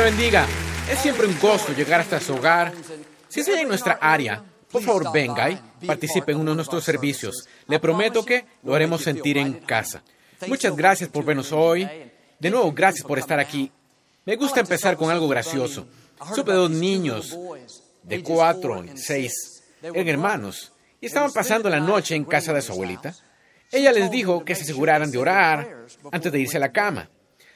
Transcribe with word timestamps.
bendiga. 0.00 0.46
Es 0.90 0.98
siempre 1.00 1.26
un 1.26 1.38
gozo 1.38 1.72
llegar 1.72 2.00
hasta 2.00 2.20
su 2.20 2.34
hogar. 2.34 2.72
Si 3.28 3.40
es 3.40 3.48
en 3.48 3.68
nuestra 3.68 3.98
área, 4.00 4.42
por 4.70 4.82
favor 4.82 5.12
venga 5.12 5.50
y 5.50 5.86
participe 5.86 6.32
en 6.32 6.38
uno 6.38 6.52
de 6.52 6.56
nuestros 6.56 6.84
servicios. 6.84 7.46
Le 7.66 7.78
prometo 7.78 8.24
que 8.24 8.44
lo 8.62 8.74
haremos 8.74 9.02
sentir 9.02 9.38
en 9.38 9.54
casa. 9.54 10.02
Muchas 10.46 10.74
gracias 10.76 11.10
por 11.10 11.24
vernos 11.24 11.52
hoy. 11.52 11.88
De 12.38 12.50
nuevo, 12.50 12.72
gracias 12.72 13.06
por 13.06 13.18
estar 13.18 13.40
aquí. 13.40 13.70
Me 14.24 14.36
gusta 14.36 14.60
empezar 14.60 14.96
con 14.96 15.10
algo 15.10 15.28
gracioso. 15.28 15.86
Supe 16.34 16.52
dos 16.52 16.70
niños 16.70 17.36
de 18.02 18.22
cuatro 18.22 18.84
y 18.84 18.96
seis, 18.96 19.62
eran 19.82 20.08
hermanos, 20.08 20.72
y 21.00 21.06
estaban 21.06 21.32
pasando 21.32 21.68
la 21.68 21.80
noche 21.80 22.14
en 22.14 22.24
casa 22.24 22.52
de 22.52 22.62
su 22.62 22.72
abuelita. 22.72 23.14
Ella 23.70 23.92
les 23.92 24.10
dijo 24.10 24.44
que 24.44 24.54
se 24.54 24.62
aseguraran 24.62 25.10
de 25.10 25.18
orar 25.18 25.86
antes 26.10 26.32
de 26.32 26.40
irse 26.40 26.56
a 26.56 26.60
la 26.60 26.72
cama. 26.72 27.10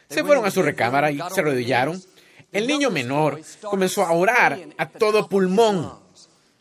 Se 0.09 0.23
fueron 0.23 0.45
a 0.45 0.51
su 0.51 0.63
recámara 0.63 1.11
y 1.11 1.19
se 1.33 1.41
arrodillaron. 1.41 2.01
El 2.53 2.67
niño 2.67 2.91
menor 2.91 3.41
comenzó 3.63 4.05
a 4.05 4.13
orar 4.13 4.61
a 4.77 4.87
todo 4.87 5.27
pulmón. 5.29 5.99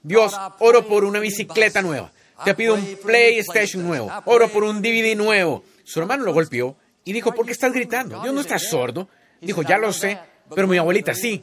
Dios, 0.01 0.33
oro 0.59 0.87
por 0.87 1.03
una 1.03 1.19
bicicleta 1.19 1.81
nueva. 1.81 2.11
Te 2.45 2.55
pido 2.55 2.75
un 2.75 2.97
PlayStation 3.03 3.85
nuevo. 3.85 4.09
Oro 4.25 4.47
por 4.49 4.63
un 4.63 4.81
DVD 4.81 5.15
nuevo. 5.15 5.63
Su 5.83 5.99
hermano 5.99 6.23
lo 6.23 6.33
golpeó 6.33 6.77
y 7.03 7.11
dijo, 7.11 7.33
¿por 7.33 7.45
qué 7.45 7.51
estás 7.51 7.73
gritando? 7.73 8.21
Dios 8.21 8.33
no 8.33 8.41
está 8.41 8.57
sordo. 8.57 9.09
Dijo, 9.41 9.63
ya 9.63 9.77
lo 9.77 9.91
sé, 9.91 10.17
pero 10.55 10.67
mi 10.67 10.77
abuelita 10.77 11.13
sí. 11.13 11.41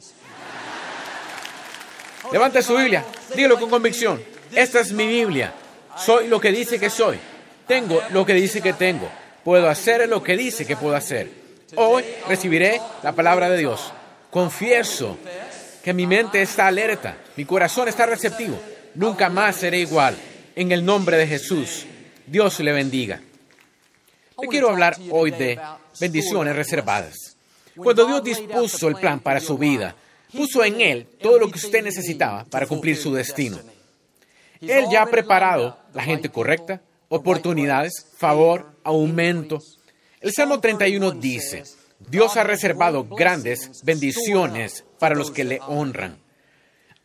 Levante 2.31 2.61
su 2.61 2.75
Biblia, 2.75 3.05
dígalo 3.35 3.59
con 3.59 3.69
convicción. 3.69 4.21
Esta 4.53 4.79
es 4.79 4.91
mi 4.91 5.07
Biblia. 5.07 5.53
Soy 5.95 6.27
lo 6.27 6.39
que 6.39 6.51
dice 6.51 6.79
que 6.79 6.89
soy. 6.89 7.19
Tengo 7.67 8.01
lo 8.11 8.25
que 8.25 8.33
dice 8.33 8.61
que 8.61 8.73
tengo. 8.73 9.09
Puedo 9.43 9.69
hacer 9.69 10.07
lo 10.09 10.23
que 10.23 10.35
dice 10.35 10.65
que 10.65 10.75
puedo 10.75 10.95
hacer. 10.95 11.29
Hoy 11.75 12.03
recibiré 12.27 12.81
la 13.03 13.13
palabra 13.13 13.49
de 13.49 13.57
Dios. 13.57 13.93
Confieso 14.29 15.17
que 15.83 15.93
mi 15.93 16.05
mente 16.05 16.41
está 16.41 16.67
alerta, 16.67 17.17
mi 17.35 17.45
corazón 17.45 17.87
está 17.87 18.05
receptivo. 18.05 18.59
Nunca 18.95 19.29
más 19.29 19.55
seré 19.55 19.79
igual. 19.79 20.15
En 20.55 20.71
el 20.71 20.83
nombre 20.83 21.17
de 21.17 21.27
Jesús, 21.27 21.85
Dios 22.27 22.59
le 22.59 22.71
bendiga. 22.71 23.21
Le 24.41 24.47
quiero 24.47 24.69
hablar 24.69 24.97
hoy 25.09 25.31
de 25.31 25.59
bendiciones 25.99 26.55
reservadas. 26.55 27.37
Cuando 27.75 28.05
Dios 28.05 28.23
dispuso 28.23 28.87
el 28.87 28.95
plan 28.95 29.19
para 29.19 29.39
su 29.39 29.57
vida, 29.57 29.95
puso 30.31 30.63
en 30.63 30.81
Él 30.81 31.07
todo 31.21 31.39
lo 31.39 31.49
que 31.49 31.57
usted 31.57 31.83
necesitaba 31.83 32.45
para 32.45 32.67
cumplir 32.67 32.97
su 32.97 33.13
destino. 33.13 33.57
Él 34.61 34.85
ya 34.91 35.03
ha 35.03 35.07
preparado 35.07 35.79
la 35.93 36.03
gente 36.03 36.29
correcta, 36.29 36.81
oportunidades, 37.07 38.07
favor, 38.17 38.73
aumento. 38.83 39.59
El 40.19 40.33
Salmo 40.33 40.59
31 40.59 41.11
dice, 41.11 41.63
Dios 41.99 42.37
ha 42.37 42.43
reservado 42.43 43.03
grandes 43.03 43.83
bendiciones 43.83 44.85
para 44.99 45.15
los 45.15 45.31
que 45.31 45.43
le 45.43 45.59
honran. 45.67 46.17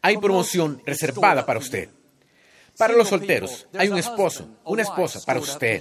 Hay 0.03 0.19
promoción 0.19 0.81
reservada 0.87 1.45
para 1.45 1.59
usted. 1.59 1.89
Para 2.79 2.95
los 2.95 3.09
solteros, 3.09 3.67
hay 3.77 3.89
un 3.89 3.99
esposo, 3.99 4.49
una 4.65 4.83
esposa 4.83 5.21
para 5.25 5.41
usted. 5.41 5.81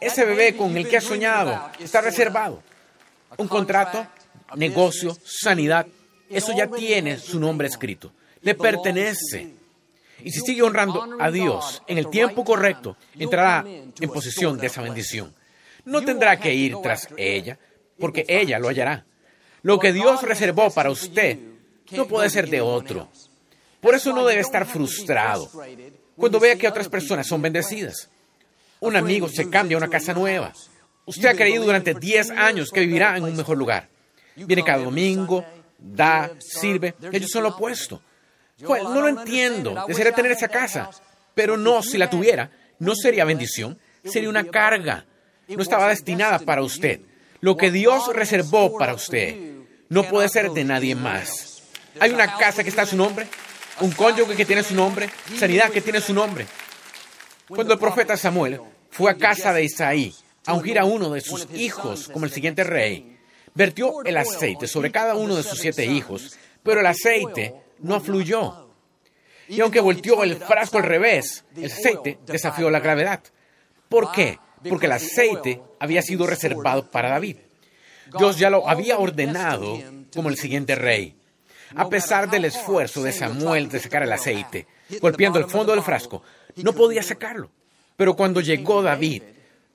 Ese 0.00 0.24
bebé 0.24 0.56
con 0.56 0.76
el 0.76 0.88
que 0.88 0.96
ha 0.96 1.00
soñado 1.00 1.70
está 1.78 2.00
reservado. 2.00 2.62
Un 3.36 3.48
contrato, 3.48 4.06
negocio, 4.56 5.16
sanidad, 5.24 5.86
eso 6.28 6.52
ya 6.56 6.66
tiene 6.68 7.18
su 7.18 7.38
nombre 7.38 7.68
escrito. 7.68 8.12
Le 8.42 8.54
pertenece. 8.54 9.54
Y 10.22 10.30
si 10.30 10.40
sigue 10.40 10.62
honrando 10.62 11.16
a 11.18 11.30
Dios 11.30 11.82
en 11.86 11.98
el 11.98 12.08
tiempo 12.08 12.44
correcto, 12.44 12.96
entrará 13.18 13.64
en 13.66 14.10
posesión 14.10 14.58
de 14.58 14.66
esa 14.66 14.82
bendición. 14.82 15.34
No 15.84 16.02
tendrá 16.02 16.38
que 16.38 16.54
ir 16.54 16.76
tras 16.82 17.08
ella, 17.16 17.58
porque 18.00 18.24
ella 18.28 18.58
lo 18.58 18.68
hallará. 18.68 19.04
Lo 19.62 19.78
que 19.78 19.92
Dios 19.92 20.22
reservó 20.22 20.70
para 20.70 20.90
usted 20.90 21.38
no 21.92 22.06
puede 22.06 22.30
ser 22.30 22.48
de 22.48 22.60
otro. 22.60 23.08
Por 23.80 23.94
eso 23.94 24.12
no 24.12 24.26
debe 24.26 24.40
estar 24.40 24.66
frustrado 24.66 25.50
cuando 26.16 26.40
vea 26.40 26.56
que 26.56 26.68
otras 26.68 26.88
personas 26.88 27.26
son 27.26 27.42
bendecidas. 27.42 28.10
Un 28.80 28.96
amigo 28.96 29.28
se 29.28 29.48
cambia 29.50 29.76
a 29.76 29.78
una 29.78 29.88
casa 29.88 30.14
nueva. 30.14 30.52
Usted 31.06 31.28
ha 31.28 31.34
creído 31.34 31.64
durante 31.64 31.94
10 31.94 32.30
años 32.30 32.70
que 32.70 32.80
vivirá 32.80 33.16
en 33.16 33.24
un 33.24 33.36
mejor 33.36 33.58
lugar. 33.58 33.88
Viene 34.36 34.62
cada 34.62 34.84
domingo, 34.84 35.44
da, 35.78 36.30
sirve. 36.38 36.94
Ellos 37.12 37.30
son 37.30 37.42
lo 37.42 37.50
opuesto. 37.50 38.02
no 38.60 39.00
lo 39.00 39.08
entiendo. 39.08 39.84
Desearía 39.86 40.14
tener 40.14 40.32
esa 40.32 40.48
casa. 40.48 40.90
Pero 41.34 41.56
no, 41.56 41.82
si 41.82 41.98
la 41.98 42.10
tuviera, 42.10 42.50
no 42.78 42.94
sería 42.94 43.24
bendición, 43.24 43.78
sería 44.04 44.28
una 44.28 44.44
carga. 44.44 45.04
No 45.48 45.62
estaba 45.62 45.88
destinada 45.88 46.38
para 46.38 46.62
usted. 46.62 47.00
Lo 47.40 47.56
que 47.56 47.70
Dios 47.70 48.14
reservó 48.14 48.76
para 48.76 48.94
usted 48.94 49.36
no 49.88 50.04
puede 50.04 50.28
ser 50.28 50.50
de 50.50 50.64
nadie 50.64 50.94
más. 50.94 51.62
Hay 51.98 52.10
una 52.10 52.36
casa 52.36 52.62
que 52.62 52.68
está 52.68 52.82
a 52.82 52.86
su 52.86 52.96
nombre, 52.96 53.26
un 53.80 53.90
cónyuge 53.92 54.36
que 54.36 54.44
tiene 54.44 54.62
su 54.62 54.74
nombre, 54.74 55.08
sanidad 55.38 55.70
que 55.70 55.80
tiene 55.80 56.00
su 56.00 56.12
nombre. 56.12 56.46
Cuando 57.48 57.72
el 57.72 57.80
profeta 57.80 58.16
Samuel 58.16 58.60
fue 58.90 59.10
a 59.10 59.16
casa 59.16 59.52
de 59.52 59.64
Isaí 59.64 60.14
a 60.46 60.54
ungir 60.54 60.78
a 60.78 60.84
uno 60.84 61.10
de 61.10 61.20
sus 61.20 61.48
hijos 61.54 62.08
como 62.08 62.26
el 62.26 62.30
siguiente 62.30 62.62
rey, 62.62 63.18
vertió 63.54 64.04
el 64.04 64.16
aceite 64.16 64.66
sobre 64.68 64.92
cada 64.92 65.14
uno 65.14 65.34
de 65.34 65.42
sus 65.42 65.58
siete 65.58 65.84
hijos, 65.86 66.36
pero 66.62 66.80
el 66.80 66.86
aceite 66.86 67.54
no 67.80 68.00
fluyó. 68.00 68.68
Y 69.48 69.60
aunque 69.60 69.80
volteó 69.80 70.22
el 70.22 70.36
frasco 70.36 70.76
al 70.78 70.84
revés, 70.84 71.44
el 71.56 71.72
aceite 71.72 72.18
desafió 72.26 72.70
la 72.70 72.80
gravedad. 72.80 73.20
¿Por 73.88 74.12
qué? 74.12 74.38
Porque 74.68 74.86
el 74.86 74.92
aceite 74.92 75.60
había 75.78 76.02
sido 76.02 76.26
reservado 76.26 76.90
para 76.90 77.10
David. 77.10 77.36
Dios 78.18 78.38
ya 78.38 78.50
lo 78.50 78.68
había 78.68 78.98
ordenado 78.98 79.78
como 80.14 80.28
el 80.28 80.36
siguiente 80.36 80.74
rey. 80.74 81.16
A 81.76 81.88
pesar 81.88 82.28
del 82.28 82.44
esfuerzo 82.44 83.02
de 83.02 83.12
Samuel 83.12 83.68
de 83.68 83.78
sacar 83.78 84.02
el 84.02 84.12
aceite, 84.12 84.66
golpeando 85.00 85.38
el 85.38 85.46
fondo 85.46 85.72
del 85.72 85.82
frasco, 85.82 86.22
no 86.56 86.72
podía 86.72 87.02
sacarlo. 87.02 87.50
Pero 87.96 88.16
cuando 88.16 88.40
llegó 88.40 88.82
David, 88.82 89.22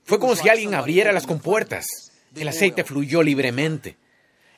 fue 0.04 0.18
como 0.18 0.36
si 0.36 0.48
alguien 0.48 0.74
abriera 0.74 1.12
las 1.12 1.26
compuertas. 1.26 1.86
El 2.34 2.48
aceite 2.48 2.84
fluyó 2.84 3.22
libremente. 3.22 3.96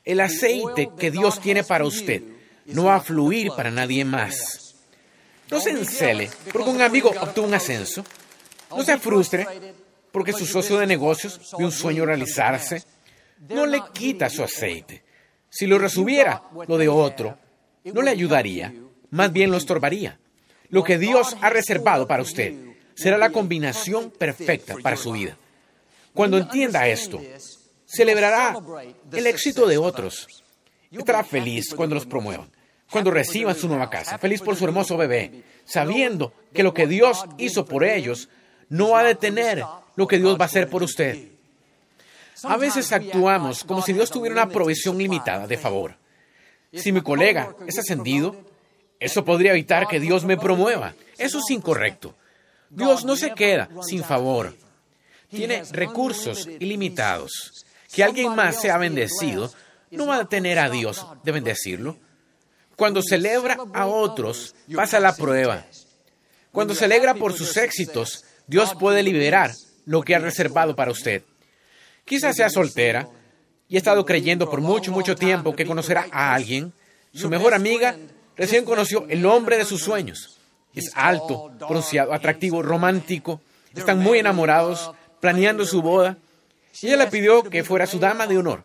El 0.04 0.20
aceite 0.20 0.90
que 0.98 1.10
Dios 1.10 1.40
tiene 1.40 1.62
para 1.62 1.84
usted 1.84 2.22
no 2.66 2.84
va 2.84 2.96
a 2.96 3.00
fluir 3.00 3.50
para 3.56 3.70
nadie 3.70 4.04
más. 4.04 4.74
No 5.50 5.60
se 5.60 5.70
encele 5.70 6.30
porque 6.52 6.70
un 6.70 6.82
amigo 6.82 7.10
obtuvo 7.10 7.46
un 7.46 7.54
ascenso. 7.54 8.04
No 8.70 8.82
se 8.82 8.98
frustre 8.98 9.46
porque 10.18 10.32
su 10.32 10.46
socio 10.46 10.78
de 10.78 10.86
negocios 10.88 11.54
vio 11.56 11.66
un 11.66 11.72
sueño 11.72 12.04
realizarse. 12.04 12.82
No 13.50 13.66
le 13.66 13.80
quita 13.92 14.28
su 14.28 14.42
aceite. 14.42 15.04
Si 15.48 15.64
lo 15.64 15.78
resubiera 15.78 16.42
lo 16.66 16.76
de 16.76 16.88
otro, 16.88 17.38
no 17.84 18.02
le 18.02 18.10
ayudaría, 18.10 18.74
más 19.10 19.32
bien 19.32 19.52
lo 19.52 19.56
estorbaría. 19.56 20.18
Lo 20.70 20.82
que 20.82 20.98
Dios 20.98 21.36
ha 21.40 21.50
reservado 21.50 22.08
para 22.08 22.24
usted 22.24 22.52
será 22.96 23.16
la 23.16 23.30
combinación 23.30 24.10
perfecta 24.10 24.74
para 24.82 24.96
su 24.96 25.12
vida. 25.12 25.38
Cuando 26.12 26.36
entienda 26.36 26.88
esto, 26.88 27.20
celebrará 27.86 28.58
el 29.12 29.26
éxito 29.28 29.68
de 29.68 29.78
otros. 29.78 30.42
Estará 30.90 31.22
feliz 31.22 31.72
cuando 31.76 31.94
los 31.94 32.06
promuevan, 32.06 32.50
cuando 32.90 33.12
reciban 33.12 33.54
su 33.54 33.68
nueva 33.68 33.88
casa, 33.88 34.18
feliz 34.18 34.42
por 34.42 34.56
su 34.56 34.64
hermoso 34.64 34.96
bebé, 34.96 35.44
sabiendo 35.64 36.32
que 36.52 36.64
lo 36.64 36.74
que 36.74 36.88
Dios 36.88 37.24
hizo 37.38 37.64
por 37.66 37.84
ellos 37.84 38.28
no 38.68 38.90
va 38.90 39.00
a 39.00 39.04
detener 39.04 39.64
lo 39.98 40.06
que 40.06 40.18
Dios 40.18 40.38
va 40.38 40.44
a 40.44 40.46
hacer 40.46 40.70
por 40.70 40.84
usted. 40.84 41.26
A 42.44 42.56
veces 42.56 42.92
actuamos 42.92 43.64
como 43.64 43.82
si 43.82 43.92
Dios 43.92 44.12
tuviera 44.12 44.32
una 44.32 44.48
provisión 44.48 44.96
limitada 44.96 45.48
de 45.48 45.58
favor. 45.58 45.96
Si 46.72 46.92
mi 46.92 47.00
colega 47.00 47.56
es 47.66 47.80
ascendido, 47.80 48.36
eso 49.00 49.24
podría 49.24 49.50
evitar 49.50 49.88
que 49.88 49.98
Dios 49.98 50.24
me 50.24 50.36
promueva. 50.36 50.94
Eso 51.16 51.40
es 51.40 51.50
incorrecto. 51.50 52.14
Dios 52.70 53.04
no 53.04 53.16
se 53.16 53.34
queda 53.34 53.68
sin 53.82 54.04
favor. 54.04 54.56
Tiene 55.30 55.64
recursos 55.72 56.46
ilimitados. 56.46 57.64
Que 57.92 58.04
alguien 58.04 58.36
más 58.36 58.60
sea 58.60 58.78
bendecido 58.78 59.50
no 59.90 60.06
va 60.06 60.18
a 60.18 60.28
tener 60.28 60.60
a 60.60 60.70
Dios 60.70 61.04
de 61.24 61.32
bendecirlo. 61.32 61.96
Cuando 62.76 63.02
celebra 63.02 63.58
a 63.74 63.86
otros, 63.86 64.54
pasa 64.72 65.00
la 65.00 65.16
prueba. 65.16 65.66
Cuando 66.52 66.76
se 66.76 66.84
alegra 66.84 67.14
por 67.14 67.32
sus 67.32 67.56
éxitos, 67.56 68.24
Dios 68.46 68.76
puede 68.78 69.02
liberar 69.02 69.50
lo 69.88 70.02
que 70.02 70.14
ha 70.14 70.18
reservado 70.18 70.76
para 70.76 70.90
usted. 70.90 71.22
Quizás 72.04 72.36
sea 72.36 72.50
soltera 72.50 73.08
y 73.68 73.76
ha 73.76 73.78
estado 73.78 74.04
creyendo 74.04 74.48
por 74.48 74.60
mucho, 74.60 74.92
mucho 74.92 75.16
tiempo 75.16 75.56
que 75.56 75.64
conocerá 75.64 76.06
a 76.12 76.34
alguien. 76.34 76.74
Su 77.14 77.30
mejor 77.30 77.54
amiga 77.54 77.96
recién 78.36 78.66
conoció 78.66 79.06
el 79.08 79.24
hombre 79.24 79.56
de 79.56 79.64
sus 79.64 79.80
sueños. 79.80 80.38
Es 80.74 80.90
alto, 80.94 81.50
pronunciado, 81.58 82.12
atractivo, 82.12 82.62
romántico. 82.62 83.40
Están 83.74 83.98
muy 83.98 84.18
enamorados, 84.18 84.92
planeando 85.20 85.64
su 85.64 85.80
boda. 85.80 86.18
Y 86.82 86.88
ella 86.88 86.98
le 86.98 87.06
pidió 87.06 87.42
que 87.42 87.64
fuera 87.64 87.86
su 87.86 87.98
dama 87.98 88.26
de 88.26 88.36
honor. 88.36 88.64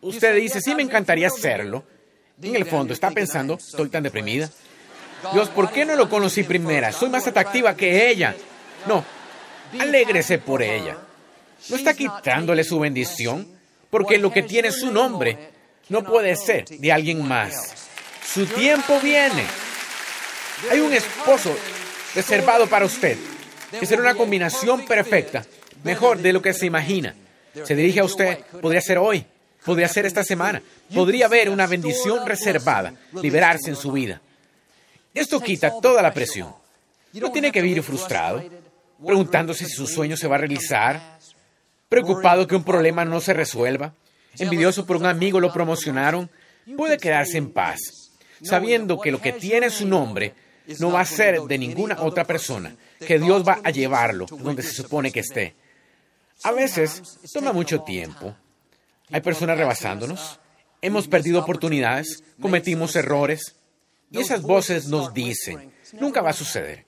Usted 0.00 0.34
dice, 0.36 0.62
sí 0.62 0.74
me 0.74 0.82
encantaría 0.82 1.26
hacerlo. 1.26 1.84
En 2.42 2.56
el 2.56 2.64
fondo 2.64 2.94
está 2.94 3.10
pensando, 3.10 3.54
estoy 3.54 3.90
tan 3.90 4.02
deprimida. 4.02 4.48
Dios, 5.34 5.50
¿por 5.50 5.70
qué 5.70 5.84
no 5.84 5.96
lo 5.96 6.08
conocí 6.08 6.44
primera? 6.44 6.92
Soy 6.92 7.10
más 7.10 7.26
atractiva 7.26 7.76
que 7.76 8.08
ella. 8.08 8.34
No, 8.86 9.04
alégrese 9.80 10.38
por 10.38 10.62
ella. 10.62 10.96
No 11.68 11.76
está 11.76 11.94
quitándole 11.94 12.64
su 12.64 12.78
bendición, 12.78 13.46
porque 13.90 14.18
lo 14.18 14.32
que 14.32 14.42
tiene 14.42 14.72
su 14.72 14.90
nombre 14.90 15.50
no 15.88 16.02
puede 16.02 16.34
ser 16.36 16.64
de 16.66 16.92
alguien 16.92 17.26
más. 17.26 17.88
Su 18.24 18.46
tiempo 18.46 18.98
viene. 19.00 19.44
Hay 20.70 20.80
un 20.80 20.92
esposo 20.92 21.54
reservado 22.14 22.66
para 22.66 22.86
usted, 22.86 23.18
que 23.78 23.86
será 23.86 24.02
una 24.02 24.14
combinación 24.14 24.84
perfecta, 24.84 25.44
mejor 25.84 26.18
de 26.18 26.32
lo 26.32 26.40
que 26.40 26.54
se 26.54 26.66
imagina. 26.66 27.14
Se 27.64 27.74
dirige 27.74 28.00
a 28.00 28.04
usted, 28.04 28.38
podría 28.60 28.80
ser 28.80 28.98
hoy, 28.98 29.24
podría 29.64 29.88
ser 29.88 30.06
esta 30.06 30.24
semana, 30.24 30.62
podría 30.94 31.26
haber 31.26 31.50
una 31.50 31.66
bendición 31.66 32.26
reservada, 32.26 32.94
liberarse 33.20 33.70
en 33.70 33.76
su 33.76 33.92
vida. 33.92 34.20
Esto 35.12 35.40
quita 35.40 35.80
toda 35.80 36.00
la 36.00 36.14
presión. 36.14 36.54
No 37.12 37.30
tiene 37.30 37.52
que 37.52 37.60
vivir 37.60 37.82
frustrado, 37.82 38.42
preguntándose 39.04 39.64
si 39.66 39.72
su 39.72 39.86
sueño 39.86 40.16
se 40.16 40.28
va 40.28 40.36
a 40.36 40.38
realizar, 40.38 41.18
preocupado 41.88 42.46
que 42.46 42.56
un 42.56 42.64
problema 42.64 43.04
no 43.04 43.20
se 43.20 43.34
resuelva, 43.34 43.94
envidioso 44.38 44.86
por 44.86 44.96
un 44.96 45.06
amigo 45.06 45.40
lo 45.40 45.52
promocionaron, 45.52 46.30
puede 46.76 46.98
quedarse 46.98 47.38
en 47.38 47.50
paz, 47.52 47.80
sabiendo 48.42 49.00
que 49.00 49.10
lo 49.10 49.20
que 49.20 49.32
tiene 49.32 49.70
su 49.70 49.86
nombre 49.86 50.34
no 50.78 50.92
va 50.92 51.00
a 51.00 51.04
ser 51.04 51.40
de 51.42 51.58
ninguna 51.58 52.00
otra 52.00 52.24
persona, 52.24 52.74
que 53.06 53.18
Dios 53.18 53.46
va 53.46 53.60
a 53.62 53.70
llevarlo 53.70 54.26
donde 54.26 54.62
se 54.62 54.72
supone 54.72 55.10
que 55.10 55.20
esté. 55.20 55.54
A 56.44 56.52
veces 56.52 57.02
toma 57.32 57.52
mucho 57.52 57.82
tiempo. 57.82 58.34
Hay 59.10 59.20
personas 59.20 59.58
rebasándonos. 59.58 60.40
Hemos 60.80 61.06
perdido 61.06 61.40
oportunidades, 61.40 62.24
cometimos 62.40 62.96
errores. 62.96 63.56
Y 64.10 64.18
esas 64.18 64.42
voces 64.42 64.88
nos 64.88 65.14
dicen, 65.14 65.72
nunca 65.92 66.20
va 66.20 66.30
a 66.30 66.34
suceder. 66.34 66.84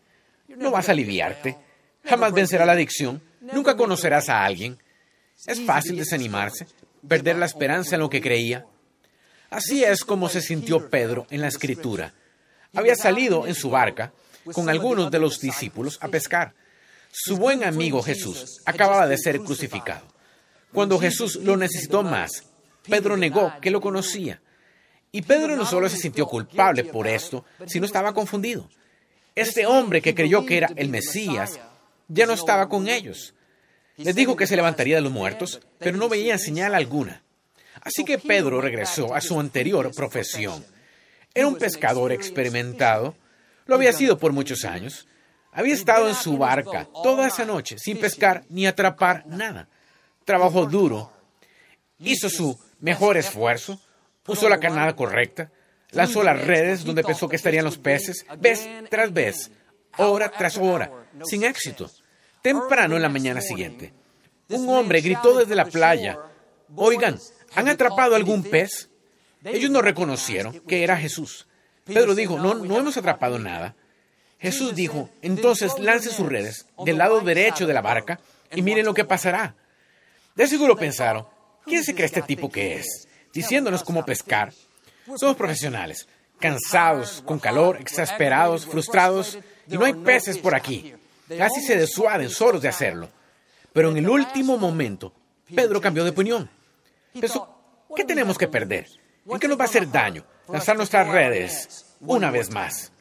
No 0.49 0.71
vas 0.71 0.89
a 0.89 0.93
aliviarte. 0.93 1.57
Jamás 2.05 2.33
vencerá 2.33 2.67
la 2.67 2.73
adicción. 2.73 3.23
Nunca 3.41 3.77
conocerás 3.77 4.29
a 4.29 4.45
alguien. 4.45 4.79
Es 5.47 5.61
fácil 5.61 5.97
desanimarse, 5.97 6.67
perder 7.07 7.37
la 7.37 7.47
esperanza 7.47 7.97
en 7.97 8.01
lo 8.01 8.11
que 8.11 8.21
creía. 8.21 8.67
Así 9.51 9.85
es 9.85 10.05
como 10.05 10.29
se 10.29 10.41
sintió 10.41 10.89
Pedro 10.89 11.27
en 11.31 11.41
la 11.41 11.49
escritura. 11.49 12.15
Había 12.75 12.97
salido 12.97 13.47
en 13.47 13.55
su 13.55 13.71
barca 13.71 14.13
con 14.53 14.69
algunos 14.69 15.11
de 15.11 15.19
los 15.19 15.41
discípulos 15.41 15.99
a 16.01 16.09
pescar. 16.09 16.55
Su 17.13 17.37
buen 17.37 17.63
amigo 17.65 18.03
Jesús 18.03 18.61
acababa 18.65 19.07
de 19.07 19.17
ser 19.17 19.41
crucificado. 19.41 20.07
Cuando 20.73 20.99
Jesús 20.99 21.37
lo 21.37 21.57
necesitó 21.57 22.03
más, 22.03 22.43
Pedro 22.89 23.17
negó 23.17 23.53
que 23.61 23.71
lo 23.71 23.81
conocía. 23.81 24.41
Y 25.13 25.23
Pedro 25.23 25.55
no 25.55 25.65
solo 25.65 25.89
se 25.89 25.97
sintió 25.97 26.27
culpable 26.27 26.83
por 26.85 27.07
esto, 27.07 27.45
sino 27.67 27.87
estaba 27.87 28.13
confundido. 28.13 28.69
Este 29.37 29.67
hombre 29.67 30.03
que 30.03 30.15
creyó 30.15 30.45
que 30.45 30.57
era 30.57 30.71
el 30.75 30.89
Mesías 30.89 31.61
ya 32.09 32.27
no 32.27 32.33
estaba 32.33 32.69
con 32.69 32.89
ellos. 32.89 33.35
Les 33.97 34.15
dijo 34.15 34.37
que 34.37 34.47
se 34.47 34.57
levantaría 34.57 34.97
de 34.97 35.03
los 35.03 35.13
muertos, 35.13 35.61
pero 35.79 35.97
no 35.97 36.09
veía 36.09 36.39
señal 36.39 36.75
alguna. 36.75 37.23
Así 37.81 38.05
que 38.05 38.19
Pedro 38.19 38.61
regresó 38.61 39.15
a 39.15 39.21
su 39.21 39.39
anterior 39.39 39.93
profesión. 39.95 40.65
Era 41.35 41.47
un 41.47 41.57
pescador 41.57 42.13
experimentado, 42.13 43.15
lo 43.67 43.75
había 43.75 43.93
sido 43.93 44.19
por 44.19 44.33
muchos 44.33 44.65
años, 44.65 45.07
había 45.53 45.75
estado 45.75 46.09
en 46.09 46.15
su 46.15 46.37
barca 46.37 46.89
toda 47.03 47.29
esa 47.29 47.45
noche 47.45 47.79
sin 47.79 47.99
pescar 47.99 48.45
ni 48.49 48.67
atrapar 48.67 49.27
nada. 49.27 49.69
Trabajó 50.25 50.67
duro, 50.67 51.13
hizo 51.99 52.29
su 52.29 52.59
mejor 52.81 53.17
esfuerzo, 53.17 53.81
puso 54.23 54.49
la 54.49 54.59
carnada 54.59 54.97
correcta, 54.97 55.51
lanzó 55.91 56.23
las 56.23 56.41
redes 56.45 56.85
donde 56.85 57.05
pensó 57.05 57.29
que 57.29 57.37
estarían 57.37 57.65
los 57.65 57.79
peces, 57.79 58.27
vez 58.39 58.69
tras 58.91 59.13
vez, 59.13 59.51
hora 59.99 60.31
tras 60.31 60.57
hora, 60.59 60.91
sin 61.25 61.45
éxito. 61.45 61.91
Temprano 62.43 62.97
en 62.97 63.03
la 63.03 63.09
mañana 63.09 63.41
siguiente, 63.41 63.93
un 64.51 64.69
hombre 64.69 65.01
gritó 65.01 65.37
desde 65.39 65.55
la 65.55 65.65
playa, 65.65 66.19
oigan, 66.77 67.19
¿han 67.55 67.69
atrapado 67.69 68.15
algún 68.15 68.43
pez? 68.43 68.91
Ellos 69.45 69.71
no 69.71 69.83
reconocieron 69.83 70.61
que 70.61 70.83
era 70.83 70.97
Jesús. 70.97 71.47
Pedro 71.85 72.15
dijo, 72.15 72.39
no, 72.39 72.55
no 72.55 72.79
hemos 72.79 72.97
atrapado 72.97 73.39
nada. 73.39 73.77
Jesús 74.39 74.75
dijo, 74.75 75.09
entonces 75.23 75.79
lance 75.79 76.11
sus 76.11 76.29
redes 76.29 76.67
del 76.85 76.99
lado 76.99 77.21
derecho 77.21 77.67
de 77.67 77.75
la 77.75 77.81
barca 77.81 78.21
y 78.53 78.63
miren 78.63 78.85
lo 78.85 78.95
que 78.95 79.05
pasará. 79.05 79.55
De 80.35 80.47
seguro 80.47 80.77
pensaron, 80.77 81.27
¿quién 81.65 81.85
se 81.85 81.95
cree 81.95 82.07
este 82.07 82.23
tipo 82.23 82.51
que 82.51 82.77
es? 82.77 83.09
Diciéndonos 83.33 83.83
cómo 83.83 84.05
pescar. 84.05 84.53
Somos 85.17 85.37
profesionales, 85.37 86.09
cansados, 86.41 87.23
con 87.25 87.39
calor, 87.39 87.79
exasperados, 87.81 88.67
frustrados, 88.67 89.39
y 89.69 89.77
no 89.77 89.85
hay 89.85 89.95
peces 89.95 90.39
por 90.39 90.55
aquí. 90.55 90.95
Casi 91.29 91.61
se 91.61 91.77
desuaden 91.77 92.31
solos 92.31 92.61
de 92.63 92.69
hacerlo. 92.69 93.09
Pero 93.73 93.91
en 93.91 93.97
el 93.97 94.09
último 94.09 94.57
momento, 94.57 95.13
Pedro 95.55 95.81
cambió 95.81 96.05
de 96.05 96.11
opinión. 96.11 96.49
¿qué 97.95 98.05
tenemos 98.05 98.39
que 98.39 98.49
perder? 98.49 98.87
¿En 99.27 99.39
qué 99.39 99.49
nos 99.49 99.59
va 99.59 99.63
a 99.63 99.69
hacer 99.69 99.91
daño 99.91 100.25
lanzar 100.49 100.77
nuestras 100.77 101.09
redes 101.09 101.87
una 102.01 102.31
vez 102.31 102.51
más? 102.51 102.93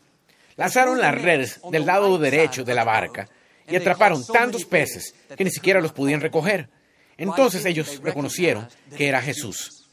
Lanzaron 0.56 1.00
las 1.00 1.20
redes 1.20 1.60
del 1.72 1.86
lado 1.86 2.18
derecho 2.18 2.64
de 2.64 2.76
la 2.76 2.84
barca 2.84 3.28
y 3.68 3.76
atraparon 3.76 4.26
tantos 4.26 4.66
peces 4.66 5.16
que 5.36 5.44
ni 5.44 5.52
siquiera 5.52 5.82
los 5.82 5.94
podían 5.94 6.22
recoger. 6.22 6.70
Entonces 7.18 7.66
ellos 7.66 8.02
reconocieron 8.02 8.68
que 8.96 9.08
era 9.08 9.22
Jesús. 9.22 9.90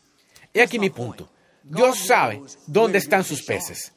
He 0.53 0.63
aquí 0.63 0.79
mi 0.79 0.91
punto. 0.91 1.31
Dios 1.63 1.99
sabe 2.07 2.41
dónde 2.67 2.99
están 2.99 3.25
sus 3.25 3.43
peces. 3.43 3.93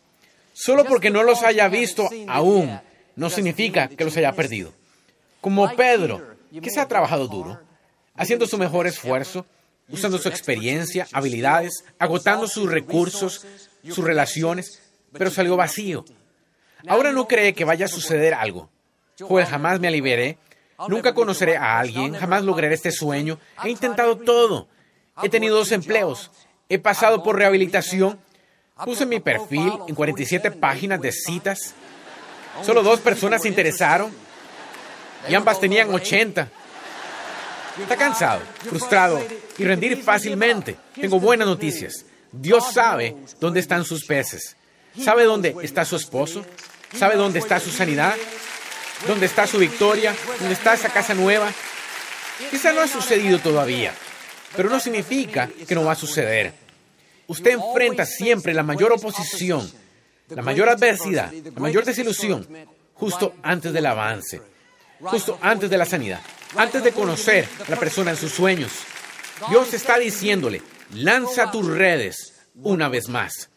Solo 0.53 0.85
porque 0.85 1.09
no 1.09 1.23
los 1.23 1.43
haya 1.43 1.67
visto 1.67 2.09
aún 2.27 2.79
no 3.15 3.29
significa 3.29 3.87
que 3.87 4.05
los 4.05 4.15
haya 4.17 4.33
perdido. 4.33 4.73
Como 5.41 5.75
Pedro, 5.75 6.35
que 6.61 6.69
se 6.69 6.79
ha 6.79 6.87
trabajado 6.87 7.27
duro, 7.27 7.59
haciendo 8.15 8.45
su 8.45 8.57
mejor 8.57 8.87
esfuerzo, 8.87 9.45
usando 9.89 10.17
su 10.17 10.29
experiencia, 10.29 11.07
habilidades, 11.11 11.83
agotando 11.99 12.47
sus 12.47 12.69
recursos, 12.69 13.45
sus 13.87 14.03
relaciones, 14.03 14.81
pero 15.11 15.29
salió 15.29 15.57
vacío. 15.57 16.05
Ahora 16.87 17.11
no 17.11 17.27
cree 17.27 17.53
que 17.53 17.65
vaya 17.65 17.85
a 17.85 17.89
suceder 17.89 18.33
algo. 18.33 18.69
Pues 19.27 19.47
jamás 19.47 19.79
me 19.79 19.87
aliviaré, 19.87 20.37
nunca 20.87 21.13
conoceré 21.13 21.57
a 21.57 21.79
alguien, 21.79 22.13
jamás 22.13 22.43
lograré 22.43 22.73
este 22.73 22.91
sueño. 22.91 23.39
He 23.63 23.69
intentado 23.69 24.17
todo. 24.17 24.67
He 25.21 25.29
tenido 25.29 25.55
dos 25.55 25.71
empleos. 25.71 26.31
He 26.69 26.79
pasado 26.79 27.21
por 27.21 27.37
rehabilitación. 27.37 28.19
Puse 28.75 29.05
mi 29.05 29.19
perfil 29.19 29.71
en 29.87 29.93
47 29.93 30.49
páginas 30.49 30.99
de 30.99 31.11
citas. 31.11 31.75
Solo 32.63 32.81
dos 32.81 32.99
personas 33.01 33.43
se 33.43 33.47
interesaron 33.47 34.11
y 35.29 35.35
ambas 35.35 35.59
tenían 35.59 35.93
80. 35.93 36.49
Está 37.79 37.95
cansado, 37.95 38.41
frustrado 38.67 39.21
y 39.59 39.63
rendir 39.63 40.01
fácilmente. 40.01 40.75
Tengo 40.95 41.19
buenas 41.19 41.47
noticias. 41.47 42.05
Dios 42.31 42.73
sabe 42.73 43.15
dónde 43.39 43.59
están 43.59 43.85
sus 43.85 44.05
peces. 44.05 44.57
¿Sabe 44.99 45.25
dónde 45.25 45.55
está 45.61 45.85
su 45.85 45.95
esposo? 45.95 46.43
¿Sabe 46.97 47.15
dónde 47.15 47.37
está 47.39 47.59
su 47.59 47.69
sanidad? 47.69 48.15
¿Dónde 49.07 49.27
está 49.27 49.45
su 49.45 49.59
victoria? 49.59 50.15
¿Dónde 50.39 50.55
está 50.55 50.73
esa 50.73 50.89
casa 50.89 51.13
nueva? 51.13 51.51
Quizá 52.49 52.73
no 52.73 52.81
ha 52.81 52.87
sucedido 52.87 53.37
todavía, 53.37 53.93
pero 54.55 54.69
no 54.69 54.79
significa 54.79 55.47
que 55.67 55.75
no 55.75 55.85
va 55.85 55.91
a 55.91 55.95
suceder. 55.95 56.62
Usted 57.33 57.53
enfrenta 57.53 58.05
siempre 58.05 58.53
la 58.53 58.61
mayor 58.61 58.91
oposición, 58.93 59.67
la 60.29 60.43
mayor 60.43 60.69
adversidad, 60.69 61.33
la 61.33 61.59
mayor 61.59 61.83
desilusión, 61.83 62.47
justo 62.93 63.33
antes 63.41 63.73
del 63.73 63.87
avance, 63.87 64.39
justo 64.99 65.39
antes 65.41 65.67
de 65.67 65.77
la 65.79 65.85
sanidad, 65.85 66.21
antes 66.55 66.83
de 66.83 66.91
conocer 66.91 67.49
a 67.65 67.71
la 67.71 67.79
persona 67.79 68.11
en 68.11 68.17
sus 68.17 68.31
sueños. 68.33 68.71
Dios 69.49 69.73
está 69.73 69.97
diciéndole, 69.97 70.61
lanza 70.93 71.49
tus 71.49 71.65
redes 71.65 72.35
una 72.53 72.87
vez 72.87 73.09
más. 73.09 73.49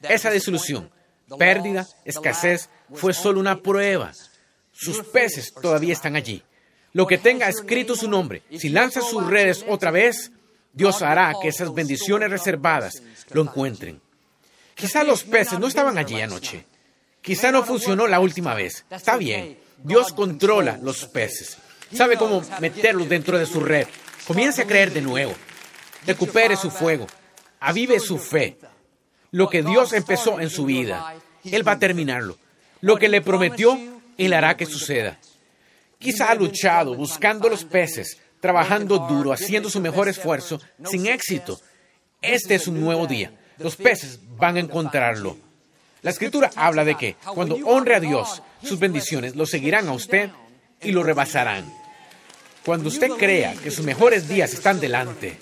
Esa 0.00 0.30
desilusión, 0.30 0.88
pérdida, 1.40 1.88
escasez, 2.04 2.70
fue 2.94 3.12
solo 3.12 3.40
una 3.40 3.60
prueba. 3.60 4.12
Sus 4.70 5.02
peces 5.02 5.52
todavía 5.60 5.92
están 5.92 6.14
allí. 6.14 6.40
Lo 6.92 7.08
que 7.08 7.18
tenga 7.18 7.48
escrito 7.48 7.96
su 7.96 8.08
nombre, 8.08 8.44
si 8.56 8.68
lanza 8.68 9.00
sus 9.00 9.26
redes 9.26 9.64
otra 9.68 9.90
vez, 9.90 10.30
Dios 10.72 11.02
hará 11.02 11.34
que 11.40 11.48
esas 11.48 11.72
bendiciones 11.72 12.30
reservadas 12.30 13.02
lo 13.30 13.42
encuentren. 13.42 14.00
Quizá 14.74 15.02
los 15.02 15.24
peces 15.24 15.58
no 15.58 15.66
estaban 15.66 15.98
allí 15.98 16.20
anoche. 16.20 16.64
Quizá 17.20 17.50
no 17.50 17.64
funcionó 17.64 18.06
la 18.06 18.20
última 18.20 18.54
vez. 18.54 18.84
Está 18.90 19.16
bien. 19.16 19.58
Dios 19.82 20.12
controla 20.12 20.78
los 20.80 21.06
peces. 21.06 21.58
Sabe 21.92 22.16
cómo 22.16 22.42
meterlos 22.60 23.08
dentro 23.08 23.38
de 23.38 23.46
su 23.46 23.60
red. 23.60 23.86
Comience 24.26 24.62
a 24.62 24.66
creer 24.66 24.92
de 24.92 25.00
nuevo. 25.00 25.34
Recupere 26.06 26.56
su 26.56 26.70
fuego. 26.70 27.06
Avive 27.60 27.98
su 27.98 28.18
fe. 28.18 28.58
Lo 29.30 29.48
que 29.48 29.62
Dios 29.62 29.92
empezó 29.92 30.40
en 30.40 30.48
su 30.48 30.64
vida, 30.64 31.14
Él 31.44 31.66
va 31.66 31.72
a 31.72 31.78
terminarlo. 31.78 32.38
Lo 32.80 32.96
que 32.96 33.08
le 33.08 33.20
prometió, 33.20 33.78
Él 34.16 34.32
hará 34.32 34.56
que 34.56 34.66
suceda. 34.66 35.18
Quizá 35.98 36.30
ha 36.30 36.34
luchado 36.34 36.94
buscando 36.94 37.48
los 37.48 37.64
peces, 37.64 38.18
trabajando 38.40 38.98
duro, 38.98 39.32
haciendo 39.32 39.70
su 39.70 39.80
mejor 39.80 40.08
esfuerzo, 40.08 40.60
sin 40.84 41.06
éxito. 41.06 41.60
Este 42.22 42.54
es 42.54 42.66
un 42.68 42.80
nuevo 42.80 43.06
día. 43.06 43.32
Los 43.58 43.76
peces 43.76 44.20
van 44.36 44.56
a 44.56 44.60
encontrarlo. 44.60 45.36
La 46.02 46.10
escritura 46.10 46.50
habla 46.54 46.84
de 46.84 46.94
que 46.94 47.16
cuando 47.34 47.56
honre 47.64 47.96
a 47.96 48.00
Dios, 48.00 48.42
sus 48.62 48.78
bendiciones 48.78 49.34
lo 49.34 49.46
seguirán 49.46 49.88
a 49.88 49.92
usted 49.92 50.30
y 50.80 50.92
lo 50.92 51.02
rebasarán. 51.02 51.72
Cuando 52.64 52.88
usted 52.88 53.10
crea 53.12 53.54
que 53.54 53.70
sus 53.70 53.84
mejores 53.84 54.28
días 54.28 54.52
están 54.52 54.78
delante 54.78 55.38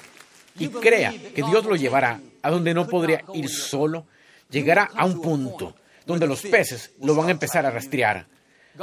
y 0.58 0.68
crea 0.68 1.12
que 1.12 1.42
Dios 1.42 1.64
lo 1.64 1.76
llevará 1.76 2.20
a 2.42 2.50
donde 2.50 2.72
no 2.72 2.86
podría 2.86 3.24
ir 3.34 3.48
solo, 3.48 4.06
llegará 4.48 4.90
a 4.94 5.04
un 5.04 5.20
punto 5.20 5.74
donde 6.06 6.26
los 6.26 6.42
peces 6.42 6.92
lo 7.02 7.14
van 7.14 7.28
a 7.28 7.32
empezar 7.32 7.66
a 7.66 7.70
rastrear. 7.70 8.26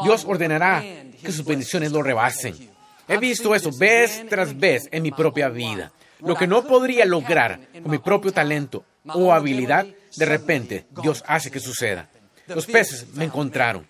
Dios 0.04 0.26
ordenará 0.28 0.84
que 1.22 1.32
sus 1.32 1.46
bendiciones 1.46 1.92
lo 1.92 2.04
rebasen. 2.04 2.73
He 3.08 3.18
visto 3.18 3.54
eso 3.54 3.72
vez 3.78 4.24
tras 4.30 4.58
vez 4.58 4.88
en 4.92 5.04
mi 5.04 5.12
propia 5.12 5.50
vida. 5.50 5.92
Lo 6.20 6.36
que 6.36 6.48
no 6.48 6.64
podría 6.64 7.06
lograr 7.06 7.60
con 7.82 7.92
mi 7.92 7.98
propio 7.98 8.32
talento 8.32 8.86
o 9.06 9.34
habilidad, 9.34 9.86
de 10.16 10.26
repente 10.26 10.86
Dios 11.02 11.24
hace 11.28 11.52
que 11.52 11.60
suceda. 11.60 12.10
Los 12.48 12.66
peces 12.66 13.08
me 13.14 13.26
encontraron. 13.26 13.86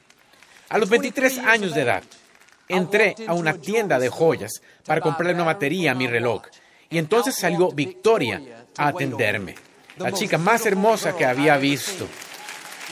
A 0.70 0.78
los 0.78 0.90
23 0.90 1.40
años 1.40 1.76
de 1.76 1.82
edad, 1.82 2.04
entré 2.68 3.16
a 3.28 3.34
una 3.34 3.54
tienda 3.54 4.00
de 4.00 4.10
joyas 4.10 4.62
para 4.86 5.02
comprarle 5.02 5.36
una 5.36 5.44
batería 5.44 5.92
a 5.92 5.96
mi 5.96 6.08
reloj. 6.08 6.44
Y 6.90 6.98
entonces 6.98 7.36
salió 7.36 7.70
Victoria 7.72 8.42
a 8.78 8.88
atenderme, 8.88 9.56
la 9.98 10.12
chica 10.12 10.38
más 10.40 10.66
hermosa 10.66 11.16
que 11.16 11.26
había 11.26 11.58
visto. 11.58 12.08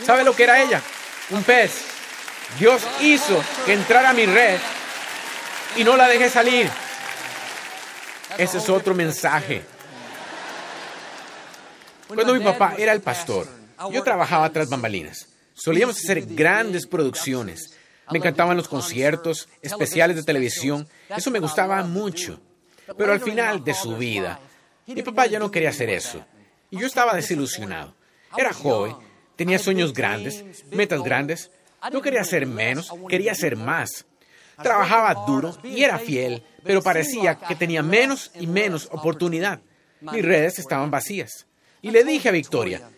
¿Sabe 0.04 0.24
lo 0.24 0.36
que 0.36 0.44
era 0.44 0.62
ella? 0.62 0.82
Un 1.32 1.44
pez. 1.44 1.86
Dios 2.60 2.82
hizo 3.01 3.44
que 3.66 3.74
entrara 3.74 4.12
a 4.12 4.13
mi 4.13 4.25
red 4.25 4.60
y 5.75 5.84
no 5.84 5.96
la 5.96 6.08
dejé 6.08 6.30
salir. 6.30 6.70
Ese 8.38 8.58
es 8.58 8.70
otro 8.70 8.96
mensaje. 8.96 9.63
Cuando 12.08 12.34
mi 12.34 12.44
papá 12.44 12.75
era 12.78 12.94
el 12.94 13.01
pastor, 13.01 13.48
yo 13.92 14.04
trabajaba 14.04 14.50
tras 14.51 14.70
bambalinas. 14.70 15.28
Solíamos 15.54 15.98
hacer 15.98 16.25
grandes 16.25 16.88
producciones. 16.88 17.78
Me 18.10 18.18
encantaban 18.18 18.58
los 18.58 18.68
conciertos, 18.68 19.48
especiales 19.62 20.18
de 20.18 20.24
televisión. 20.24 20.88
Eso 21.10 21.32
me 21.32 21.40
gustaba 21.40 21.82
mucho. 21.84 22.40
Pero 22.98 23.13
al 23.13 23.22
final 23.22 23.63
de 23.63 23.74
su 23.74 23.96
vida, 23.96 24.40
mi 24.88 25.01
papá 25.01 25.28
ya 25.28 25.40
no 25.40 25.51
quería 25.51 25.70
hacer 25.70 25.90
eso. 25.90 26.25
Y 26.70 26.80
yo 26.80 26.88
estaba 26.88 27.16
desilusionado. 27.16 27.96
Era 28.38 28.54
joven, 28.54 28.96
tenía 29.36 29.60
sueños 29.60 29.94
grandes, 29.94 30.44
metas 30.72 31.01
grandes. 31.04 31.51
No 31.92 32.01
quería 32.01 32.24
ser 32.24 32.46
menos, 32.46 32.92
quería 33.08 33.34
ser 33.36 33.56
más. 33.56 34.06
Trabajaba 34.63 35.25
duro 35.25 35.58
y 35.63 35.84
era 35.84 35.98
fiel, 35.98 36.44
pero 36.63 36.82
parecía 36.82 37.36
que 37.36 37.56
tenía 37.56 37.84
menos 37.84 38.32
y 38.39 38.48
menos 38.48 38.88
oportunidad. 38.91 39.62
Mis 40.01 40.24
redes 40.24 40.60
estaban 40.60 40.91
vacías. 40.91 41.46
Y 41.82 41.91
le 41.91 42.03
dije 42.03 42.30
a 42.30 42.32
Victoria, 42.32 42.89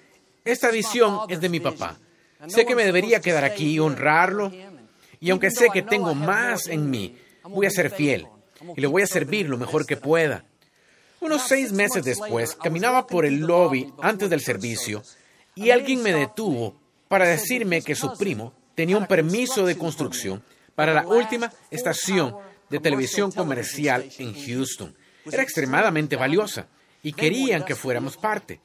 esta 0.43 0.69
visión 0.71 1.19
es 1.29 1.39
de 1.39 1.49
mi 1.49 1.59
papá. 1.59 1.97
Sé 2.47 2.65
que 2.65 2.75
me 2.75 2.85
debería 2.85 3.21
quedar 3.21 3.43
aquí 3.43 3.73
y 3.73 3.79
honrarlo. 3.79 4.51
Y 5.19 5.29
aunque 5.29 5.51
sé 5.51 5.69
que 5.71 5.81
tengo 5.81 6.13
más 6.13 6.67
en 6.67 6.89
mí, 6.89 7.17
voy 7.43 7.65
a 7.65 7.71
ser 7.71 7.89
fiel 7.89 8.27
y 8.75 8.81
le 8.81 8.87
voy 8.87 9.01
a 9.01 9.07
servir 9.07 9.47
lo 9.49 9.57
mejor 9.57 9.85
que 9.85 9.97
pueda. 9.97 10.45
Unos 11.21 11.43
seis 11.47 11.71
meses 11.71 12.03
después, 12.03 12.55
caminaba 12.55 13.07
por 13.07 13.25
el 13.25 13.39
lobby 13.39 13.93
antes 14.01 14.29
del 14.29 14.41
servicio 14.41 15.03
y 15.55 15.69
alguien 15.69 16.03
me 16.03 16.11
detuvo 16.11 16.75
para 17.07 17.25
decirme 17.25 17.81
que 17.81 17.95
su 17.95 18.11
primo 18.17 18.53
tenía 18.75 18.97
un 18.97 19.07
permiso 19.07 19.65
de 19.65 19.77
construcción 19.77 20.43
para 20.75 20.93
la 20.93 21.07
última 21.07 21.51
estación 21.71 22.35
de 22.69 22.79
televisión 22.79 23.31
comercial 23.31 24.09
en 24.17 24.33
Houston. 24.33 24.95
Era 25.31 25.43
extremadamente 25.43 26.15
valiosa 26.15 26.67
y 27.01 27.13
querían 27.13 27.63
que 27.63 27.75
fuéramos 27.75 28.17
parte. 28.17 28.59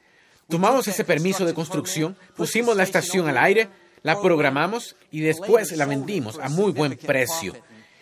Tomamos 0.47 0.87
ese 0.87 1.03
permiso 1.03 1.45
de 1.45 1.53
construcción, 1.53 2.17
pusimos 2.35 2.75
la 2.75 2.83
estación 2.83 3.27
al 3.27 3.37
aire, 3.37 3.69
la 4.01 4.19
programamos 4.19 4.95
y 5.11 5.19
después 5.19 5.71
la 5.73 5.85
vendimos 5.85 6.39
a 6.39 6.49
muy 6.49 6.71
buen 6.71 6.97
precio. 6.97 7.53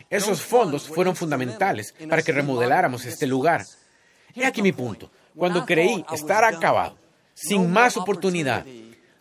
Esos 0.10 0.42
fondos 0.42 0.88
fueron 0.88 1.16
fundamentales 1.16 1.94
para 2.10 2.22
que 2.22 2.32
remodeláramos 2.32 3.06
este 3.06 3.28
lugar. 3.28 3.66
He 4.34 4.46
aquí 4.46 4.62
mi 4.62 4.72
punto. 4.72 5.12
Cuando 5.36 5.66
creí 5.66 6.06
estar 6.12 6.44
acabado, 6.44 6.98
sin 7.34 7.70
más 7.70 7.98
oportunidad, 7.98 8.66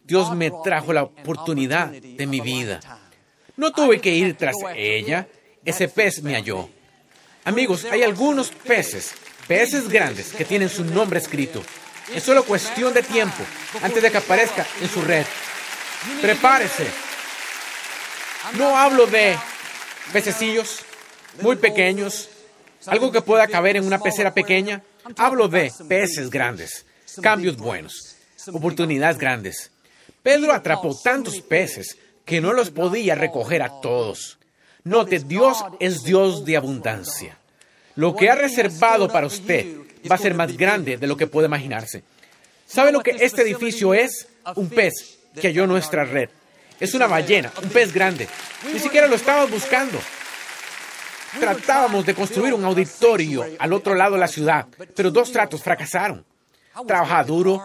Dios 0.04 0.34
me 0.34 0.52
trajo 0.62 0.92
la 0.92 1.02
oportunidad 1.02 1.88
de 1.90 2.26
mi 2.26 2.40
vida. 2.40 2.80
No 3.56 3.72
tuve 3.72 4.00
que 4.00 4.10
ir 4.10 4.36
tras 4.36 4.56
ella, 4.74 5.26
ese 5.64 5.88
pez 5.88 6.22
me 6.22 6.34
halló. 6.34 6.68
Amigos, 7.44 7.86
hay 7.90 8.02
algunos 8.02 8.50
peces, 8.50 9.14
peces 9.46 9.88
grandes, 9.88 10.32
que 10.32 10.44
tienen 10.44 10.68
su 10.68 10.84
nombre 10.84 11.18
escrito. 11.18 11.62
Es 12.14 12.22
solo 12.22 12.44
cuestión 12.44 12.92
de 12.92 13.02
tiempo 13.02 13.42
antes 13.82 14.02
de 14.02 14.10
que 14.10 14.18
aparezca 14.18 14.66
en 14.80 14.88
su 14.88 15.00
red. 15.00 15.24
Prepárese. 16.20 16.86
No 18.54 18.76
hablo 18.76 19.06
de 19.06 19.36
pececillos 20.12 20.80
muy 21.40 21.56
pequeños, 21.56 22.28
algo 22.86 23.10
que 23.10 23.22
pueda 23.22 23.48
caber 23.48 23.76
en 23.76 23.86
una 23.86 23.98
pecera 23.98 24.32
pequeña. 24.32 24.82
Hablo 25.16 25.48
de 25.48 25.72
peces 25.88 26.30
grandes, 26.30 26.84
cambios 27.22 27.56
buenos, 27.56 28.16
oportunidades 28.52 29.18
grandes. 29.18 29.70
Pedro 30.22 30.52
atrapó 30.52 30.96
tantos 31.02 31.40
peces 31.40 31.96
que 32.26 32.42
no 32.42 32.52
los 32.52 32.70
podía 32.70 33.14
recoger 33.14 33.62
a 33.62 33.80
todos. 33.80 34.38
Note, 34.84 35.20
Dios 35.20 35.64
es 35.80 36.02
Dios 36.02 36.44
de 36.44 36.58
abundancia. 36.58 37.38
Lo 37.94 38.14
que 38.14 38.28
ha 38.28 38.34
reservado 38.34 39.08
para 39.08 39.26
usted 39.26 39.66
va 40.10 40.16
a 40.16 40.18
ser 40.18 40.34
más 40.34 40.54
grande 40.56 40.98
de 40.98 41.06
lo 41.06 41.16
que 41.16 41.26
puede 41.26 41.46
imaginarse. 41.46 42.02
¿Sabe 42.66 42.92
lo 42.92 43.00
que 43.00 43.12
este 43.12 43.42
edificio 43.42 43.94
es? 43.94 44.28
Un 44.56 44.68
pez 44.68 45.18
que 45.40 45.48
halló 45.48 45.66
nuestra 45.66 46.04
red. 46.04 46.28
Es 46.78 46.94
una 46.94 47.06
ballena, 47.06 47.52
un 47.62 47.70
pez 47.70 47.92
grande. 47.92 48.28
Ni 48.72 48.78
siquiera 48.78 49.06
lo 49.06 49.16
estábamos 49.16 49.50
buscando. 49.50 49.98
Tratábamos 51.38 52.04
de 52.04 52.14
construir 52.14 52.54
un 52.54 52.64
auditorio 52.64 53.44
al 53.58 53.72
otro 53.72 53.94
lado 53.94 54.14
de 54.14 54.20
la 54.20 54.28
ciudad, 54.28 54.66
pero 54.94 55.10
dos 55.10 55.30
tratos 55.30 55.62
fracasaron. 55.62 56.24
Trabajaba 56.86 57.24
duro, 57.24 57.62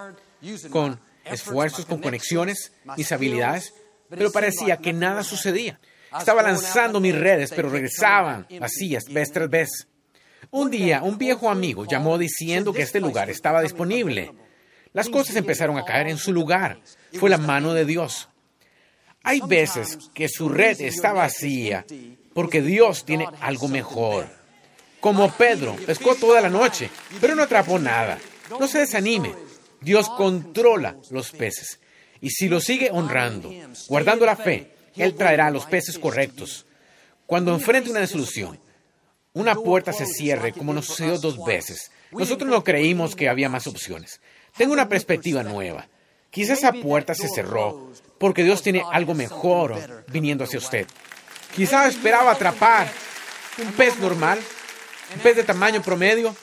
con 0.70 1.00
esfuerzos, 1.26 1.86
con 1.86 2.00
conexiones, 2.00 2.72
mis 2.96 3.12
habilidades, 3.12 3.74
pero 4.18 4.32
parecía 4.32 4.78
que 4.78 4.94
nada 4.94 5.24
sucedía. 5.24 5.80
Estaba 6.18 6.44
lanzando 6.44 7.00
mis 7.00 7.16
redes, 7.16 7.52
pero 7.56 7.70
regresaban 7.70 8.46
vacías 8.60 9.06
vez 9.06 9.32
tras 9.32 9.50
vez. 9.50 9.88
Un 10.50 10.70
día, 10.70 11.02
un 11.02 11.18
viejo 11.18 11.50
amigo 11.50 11.86
llamó 11.86 12.18
diciendo 12.18 12.74
que 12.74 12.82
este 12.82 13.00
lugar 13.00 13.30
estaba 13.30 13.62
disponible. 13.62 14.34
Las 14.94 15.08
cosas 15.08 15.36
empezaron 15.38 15.78
a 15.78 15.86
caer 15.86 16.08
en 16.08 16.18
su 16.18 16.34
lugar. 16.34 16.80
Fue 17.14 17.30
la 17.30 17.38
mano 17.38 17.74
de 17.74 17.86
Dios. 17.86 18.28
Hay 19.24 19.40
veces 19.48 19.98
que 20.14 20.28
su 20.28 20.50
red 20.50 20.82
está 20.82 21.14
vacía 21.14 21.86
porque 22.34 22.62
Dios 22.62 23.06
tiene 23.06 23.28
algo 23.40 23.68
mejor. 23.68 24.28
Como 25.00 25.32
Pedro, 25.32 25.76
pescó 25.86 26.16
toda 26.16 26.42
la 26.42 26.50
noche, 26.50 26.90
pero 27.20 27.36
no 27.36 27.44
atrapó 27.44 27.80
nada. 27.80 28.20
No 28.60 28.68
se 28.68 28.80
desanime. 28.80 29.34
Dios 29.80 30.10
controla 30.10 30.98
los 31.10 31.32
peces. 31.32 31.80
Y 32.22 32.30
si 32.30 32.48
lo 32.48 32.62
sigue 32.62 32.90
honrando, 32.92 33.52
guardando 33.88 34.26
la 34.26 34.36
fe, 34.36 34.72
Él 34.96 35.16
traerá 35.16 35.50
los 35.50 35.66
peces 35.66 35.98
correctos. 35.98 36.66
Cuando 37.26 37.54
enfrente 37.54 37.90
una 37.90 38.00
desilusión, 38.00 38.60
una 39.34 39.56
puerta 39.56 39.92
se 39.92 40.06
cierre, 40.06 40.54
como 40.54 40.74
nos 40.74 40.86
sucedió 40.86 41.18
dos 41.18 41.44
veces, 41.44 41.92
nosotros 42.12 42.50
no 42.50 42.64
creímos 42.64 43.16
que 43.16 43.30
había 43.30 43.50
más 43.50 43.66
opciones. 43.68 44.22
Tengo 44.56 44.74
una 44.74 44.90
perspectiva 44.90 45.42
nueva. 45.42 45.88
Quizás 46.30 46.60
esa 46.60 46.74
puerta 46.74 47.16
se 47.16 47.28
cerró 47.28 47.92
porque 48.18 48.44
Dios 48.44 48.62
tiene 48.62 48.84
algo 48.92 49.14
mejor 49.14 50.06
viniendo 50.08 50.44
hacia 50.44 50.60
usted. 50.60 50.88
Quizá 51.56 51.88
esperaba 51.88 52.32
atrapar 52.32 52.88
un 53.58 53.72
pez 53.74 53.98
normal, 54.00 54.40
un 55.16 55.22
pez 55.22 55.36
de 55.36 55.44
tamaño 55.44 55.82
promedio, 55.82 56.36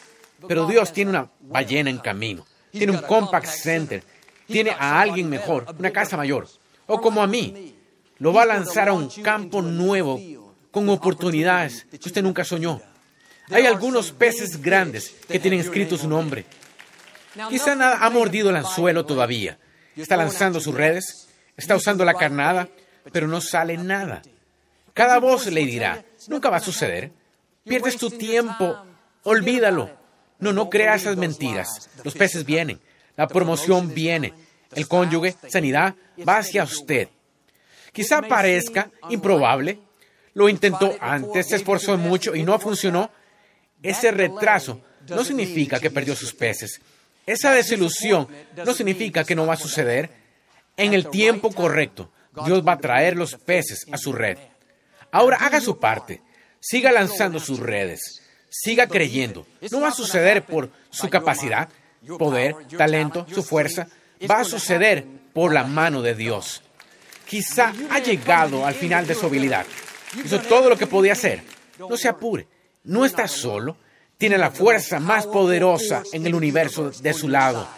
pero 0.47 0.67
Dios 0.67 0.93
tiene 0.93 1.11
una 1.11 1.31
ballena 1.41 1.89
en 1.89 1.99
camino, 1.99 2.47
tiene 2.71 2.93
un 2.93 3.03
compact 3.03 3.47
center, 3.47 4.03
tiene 4.49 4.71
a 4.71 5.01
alguien 5.01 5.29
mejor, 5.29 5.67
una 5.79 5.93
casa 5.93 6.17
mayor, 6.17 6.49
o 6.87 7.01
como 7.01 7.23
a 7.23 7.27
mí, 7.27 7.75
lo 8.19 8.33
va 8.33 8.43
a 8.43 8.47
lanzar 8.47 8.89
a 8.89 8.93
un 8.93 9.09
campo 9.23 9.63
nuevo 9.63 10.21
con 10.71 10.89
oportunidades 10.89 11.87
que 11.91 12.09
usted 12.09 12.23
nunca 12.23 12.45
soñó. 12.45 12.81
Hay 13.51 13.67
algunos 13.67 14.11
peces 14.11 14.61
grandes 14.61 15.15
que 15.29 15.39
tienen 15.39 15.61
escrito 15.61 15.97
su 15.97 16.09
nombre. 16.09 16.45
Quizá 17.49 17.75
nada 17.75 17.99
ha 18.05 18.11
mordido 18.11 18.51
el 18.51 18.57
anzuelo 18.57 19.07
todavía. 19.07 19.59
Está 19.97 20.17
lanzando 20.17 20.61
sus 20.61 20.75
redes, 20.75 21.29
está 21.57 21.77
usando 21.77 22.05
la 22.05 22.15
carnada, 22.15 22.69
pero 23.13 23.27
no 23.29 23.41
sale 23.41 23.77
nada. 23.77 24.23
Cada 24.95 25.19
voz 25.19 25.47
le 25.47 25.65
dirá, 25.65 26.05
nunca 26.29 26.51
va 26.51 26.57
a 26.57 26.61
suceder. 26.61 27.13
Pierdes 27.65 27.97
tu 27.97 28.11
tiempo, 28.11 28.77
olvídalo. 29.23 29.91
No, 30.41 30.53
no 30.53 30.71
crea 30.71 30.95
esas 30.95 31.17
mentiras. 31.17 31.91
Los 32.05 32.15
peces 32.15 32.45
vienen, 32.45 32.81
la 33.19 33.27
promoción 33.27 33.93
viene, 33.93 34.33
el 34.77 34.87
cónyuge, 34.87 35.35
sanidad, 35.49 35.97
va 36.27 36.39
hacia 36.39 36.63
usted. 36.63 37.09
Quizá 37.93 38.23
parezca 38.23 38.93
improbable. 39.11 39.81
Lo 40.35 40.49
intentó 40.49 40.97
antes, 41.01 41.49
se 41.49 41.57
esforzó 41.57 41.99
mucho 41.99 42.37
y 42.37 42.45
no 42.45 42.57
funcionó. 42.61 43.11
Ese 43.83 44.13
retraso 44.13 44.81
no 45.09 45.25
significa 45.25 45.81
que 45.81 45.91
perdió 45.91 46.15
sus 46.15 46.33
peces. 46.33 46.81
Esa 47.27 47.51
desilusión 47.51 48.29
no 48.65 48.73
significa 48.73 49.25
que 49.25 49.35
no 49.35 49.47
va 49.47 49.55
a 49.55 49.59
suceder. 49.59 50.11
En 50.77 50.95
el 50.95 51.09
tiempo 51.09 51.51
correcto, 51.51 52.13
Dios 52.47 52.65
va 52.65 52.75
a 52.75 52.79
traer 52.79 53.17
los 53.17 53.35
peces 53.35 53.85
a 53.91 53.99
su 53.99 54.13
red. 54.13 54.39
Ahora 55.11 55.39
haga 55.39 55.61
su 55.61 55.81
parte. 55.81 56.23
Siga 56.61 56.93
lanzando 56.93 57.41
sus 57.41 57.59
redes. 57.59 58.23
Siga 58.49 58.87
creyendo. 58.87 59.45
No 59.73 59.81
va 59.81 59.89
a 59.89 59.93
suceder 59.93 60.45
por 60.45 60.71
su 60.91 61.11
capacidad, 61.11 61.69
poder, 62.17 62.55
talento, 62.77 63.27
su 63.33 63.43
fuerza, 63.43 63.89
va 64.31 64.41
a 64.41 64.45
suceder 64.45 65.05
por 65.33 65.53
la 65.53 65.65
mano 65.65 66.03
de 66.03 66.15
Dios. 66.15 66.63
Quizá 67.27 67.73
ha 67.91 67.99
llegado 67.99 68.65
al 68.65 68.75
final 68.75 69.07
de 69.07 69.15
su 69.15 69.27
habilidad. 69.27 69.67
Hizo 70.25 70.41
todo 70.41 70.71
lo 70.71 70.79
que 70.79 70.87
podía 70.87 71.13
hacer. 71.13 71.43
No 71.79 71.97
se 71.97 72.09
apure. 72.09 72.47
No 72.85 73.05
está 73.05 73.29
solo. 73.29 73.77
Tiene 74.17 74.39
la 74.39 74.51
fuerza 74.51 74.99
más 74.99 75.27
poderosa 75.27 76.03
en 76.13 76.27
el 76.27 76.35
universo 76.35 76.91
de 76.91 77.13
su 77.13 77.29
lado. 77.29 77.69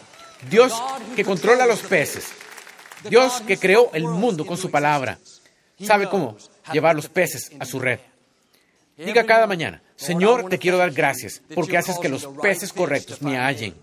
Dios 0.49 0.73
que 1.17 1.25
controla 1.25 1.67
los 1.67 1.81
peces. 1.81 2.29
Dios 3.09 3.43
que 3.47 3.59
creó 3.59 3.91
el 3.93 4.05
mundo 4.05 4.47
con 4.47 4.57
su 4.57 4.71
palabra. 4.71 5.19
Sabe 5.83 6.09
cómo 6.09 6.37
llevar 6.73 6.95
los 6.95 7.09
peces 7.09 7.51
a 7.59 7.65
su 7.65 7.81
red. 7.81 7.99
Diga 8.97 9.25
cada 9.25 9.47
mañana, 9.47 9.83
Señor, 9.97 10.49
te 10.49 10.59
quiero 10.59 10.77
dar 10.77 10.91
gracias 10.91 11.43
porque 11.55 11.79
haces 11.79 11.99
que 11.99 12.09
los 12.09 12.27
peces 12.43 12.73
correctos 12.73 13.23
me 13.23 13.39
hallen. 13.39 13.75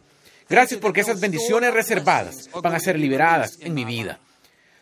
Gracias 0.50 0.80
porque 0.80 1.02
esas 1.02 1.20
bendiciones 1.20 1.74
reservadas 1.74 2.50
van 2.62 2.74
a 2.74 2.80
ser 2.80 2.98
liberadas 2.98 3.58
en 3.60 3.74
mi 3.74 3.84
vida. 3.84 4.20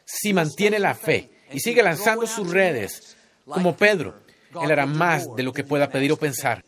Si 0.06 0.34
mantiene 0.34 0.80
la 0.80 0.94
fe 0.94 1.30
y 1.52 1.60
sigue 1.60 1.82
lanzando 1.82 2.28
sus 2.28 2.52
redes, 2.52 3.18
como 3.46 3.76
Pedro, 3.76 4.22
él 4.62 4.72
hará 4.72 4.86
más 4.86 5.28
de 5.36 5.44
lo 5.44 5.52
que 5.52 5.64
pueda 5.64 5.90
pedir 5.90 6.12
o 6.12 6.18
pensar. 6.18 6.64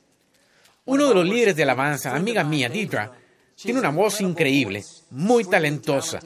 Uno 0.85 1.09
de 1.09 1.15
los 1.15 1.25
líderes 1.25 1.55
de 1.55 1.63
alabanza, 1.63 2.15
amiga 2.15 2.43
mía, 2.43 2.69
Didra, 2.69 3.11
tiene 3.55 3.79
una 3.79 3.89
voz 3.89 4.21
increíble, 4.21 4.83
muy 5.11 5.43
talentosa. 5.43 6.19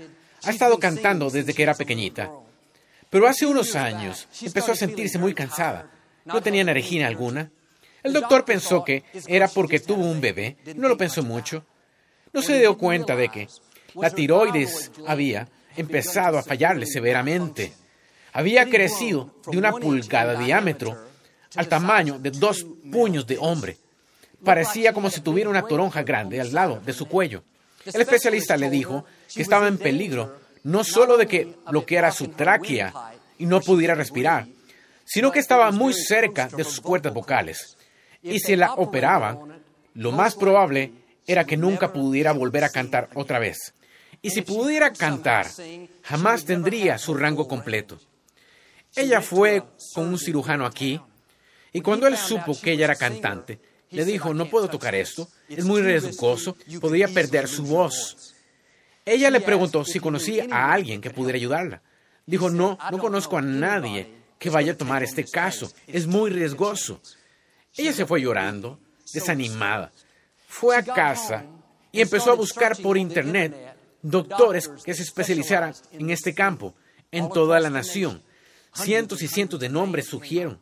Ha 0.43 0.51
estado 0.51 0.79
cantando 0.79 1.29
desde 1.29 1.53
que 1.53 1.63
era 1.63 1.73
pequeñita. 1.73 2.31
Pero 3.09 3.27
hace 3.27 3.45
unos 3.45 3.75
años 3.75 4.27
empezó 4.41 4.71
a 4.71 4.75
sentirse 4.75 5.17
muy 5.17 5.33
cansada. 5.33 5.91
No 6.25 6.41
tenía 6.41 6.61
energía 6.61 7.07
alguna. 7.07 7.51
El 8.03 8.13
doctor 8.13 8.45
pensó 8.45 8.83
que 8.83 9.03
era 9.27 9.47
porque 9.47 9.79
tuvo 9.79 10.05
un 10.05 10.21
bebé. 10.21 10.57
No 10.75 10.87
lo 10.87 10.97
pensó 10.97 11.21
mucho. 11.23 11.65
No 12.33 12.41
se 12.41 12.59
dio 12.59 12.77
cuenta 12.77 13.15
de 13.15 13.29
que 13.29 13.47
la 13.95 14.09
tiroides 14.09 14.91
había 15.05 15.47
empezado 15.75 16.37
a 16.37 16.43
fallarle 16.43 16.85
severamente. 16.85 17.73
Había 18.33 18.69
crecido 18.69 19.35
de 19.47 19.57
una 19.57 19.71
pulgada 19.71 20.35
de 20.35 20.45
diámetro 20.45 20.97
al 21.55 21.67
tamaño 21.67 22.17
de 22.19 22.31
dos 22.31 22.65
puños 22.91 23.27
de 23.27 23.37
hombre. 23.37 23.77
Parecía 24.43 24.93
como 24.93 25.09
si 25.09 25.21
tuviera 25.21 25.49
una 25.49 25.63
toronja 25.63 26.03
grande 26.03 26.39
al 26.39 26.53
lado 26.53 26.81
de 26.85 26.93
su 26.93 27.07
cuello. 27.07 27.43
El 27.85 28.01
especialista 28.01 28.55
le 28.57 28.69
dijo 28.69 29.05
que 29.33 29.41
estaba 29.41 29.67
en 29.67 29.77
peligro 29.77 30.39
no 30.63 30.83
solo 30.83 31.17
de 31.17 31.27
que 31.27 31.55
bloqueara 31.69 32.11
su 32.11 32.29
tráquea 32.29 32.93
y 33.37 33.45
no 33.45 33.59
pudiera 33.61 33.95
respirar, 33.95 34.45
sino 35.03 35.31
que 35.31 35.39
estaba 35.39 35.71
muy 35.71 35.93
cerca 35.93 36.47
de 36.47 36.63
sus 36.63 36.79
cuerdas 36.79 37.13
vocales. 37.13 37.77
Y 38.21 38.39
si 38.39 38.55
la 38.55 38.73
operaban, 38.73 39.61
lo 39.95 40.11
más 40.11 40.35
probable 40.35 40.91
era 41.31 41.45
que 41.45 41.57
nunca 41.57 41.93
pudiera 41.93 42.31
volver 42.33 42.63
a 42.63 42.69
cantar 42.69 43.09
otra 43.15 43.39
vez. 43.39 43.73
Y 44.21 44.29
si 44.29 44.41
pudiera 44.41 44.93
cantar, 44.93 45.47
jamás 46.03 46.45
tendría 46.45 46.97
su 46.97 47.13
rango 47.13 47.47
completo. 47.47 47.99
Ella 48.95 49.21
fue 49.21 49.63
con 49.93 50.07
un 50.07 50.19
cirujano 50.19 50.65
aquí 50.65 50.99
y 51.73 51.81
cuando 51.81 52.07
él 52.07 52.17
supo 52.17 52.59
que 52.59 52.73
ella 52.73 52.85
era 52.85 52.95
cantante, 52.95 53.59
le 53.89 54.05
dijo, 54.05 54.33
no 54.33 54.49
puedo 54.49 54.69
tocar 54.69 54.95
esto, 54.95 55.27
es 55.49 55.65
muy 55.65 55.81
riesgoso, 55.81 56.55
podría 56.79 57.07
perder 57.07 57.47
su 57.47 57.63
voz. 57.63 58.35
Ella 59.05 59.29
le 59.29 59.41
preguntó 59.41 59.83
si 59.83 59.99
conocía 59.99 60.45
a 60.51 60.71
alguien 60.71 61.01
que 61.01 61.09
pudiera 61.09 61.37
ayudarla. 61.37 61.81
Dijo, 62.25 62.49
no, 62.49 62.77
no 62.91 62.97
conozco 62.99 63.37
a 63.37 63.41
nadie 63.41 64.07
que 64.37 64.49
vaya 64.49 64.73
a 64.73 64.77
tomar 64.77 65.03
este 65.03 65.25
caso, 65.25 65.71
es 65.87 66.07
muy 66.07 66.31
riesgoso. 66.31 67.01
Ella 67.75 67.93
se 67.93 68.05
fue 68.05 68.21
llorando, 68.21 68.79
desanimada. 69.13 69.91
Fue 70.51 70.75
a 70.75 70.83
casa 70.83 71.45
y 71.93 72.01
empezó 72.01 72.29
a 72.29 72.35
buscar 72.35 72.75
por 72.77 72.97
internet 72.97 73.55
doctores 74.01 74.69
que 74.83 74.93
se 74.93 75.03
especializaran 75.03 75.73
en 75.93 76.09
este 76.09 76.35
campo, 76.35 76.75
en 77.09 77.29
toda 77.29 77.57
la 77.61 77.69
nación. 77.69 78.21
Cientos 78.73 79.21
y 79.21 79.29
cientos 79.29 79.61
de 79.61 79.69
nombres 79.69 80.07
surgieron. 80.07 80.59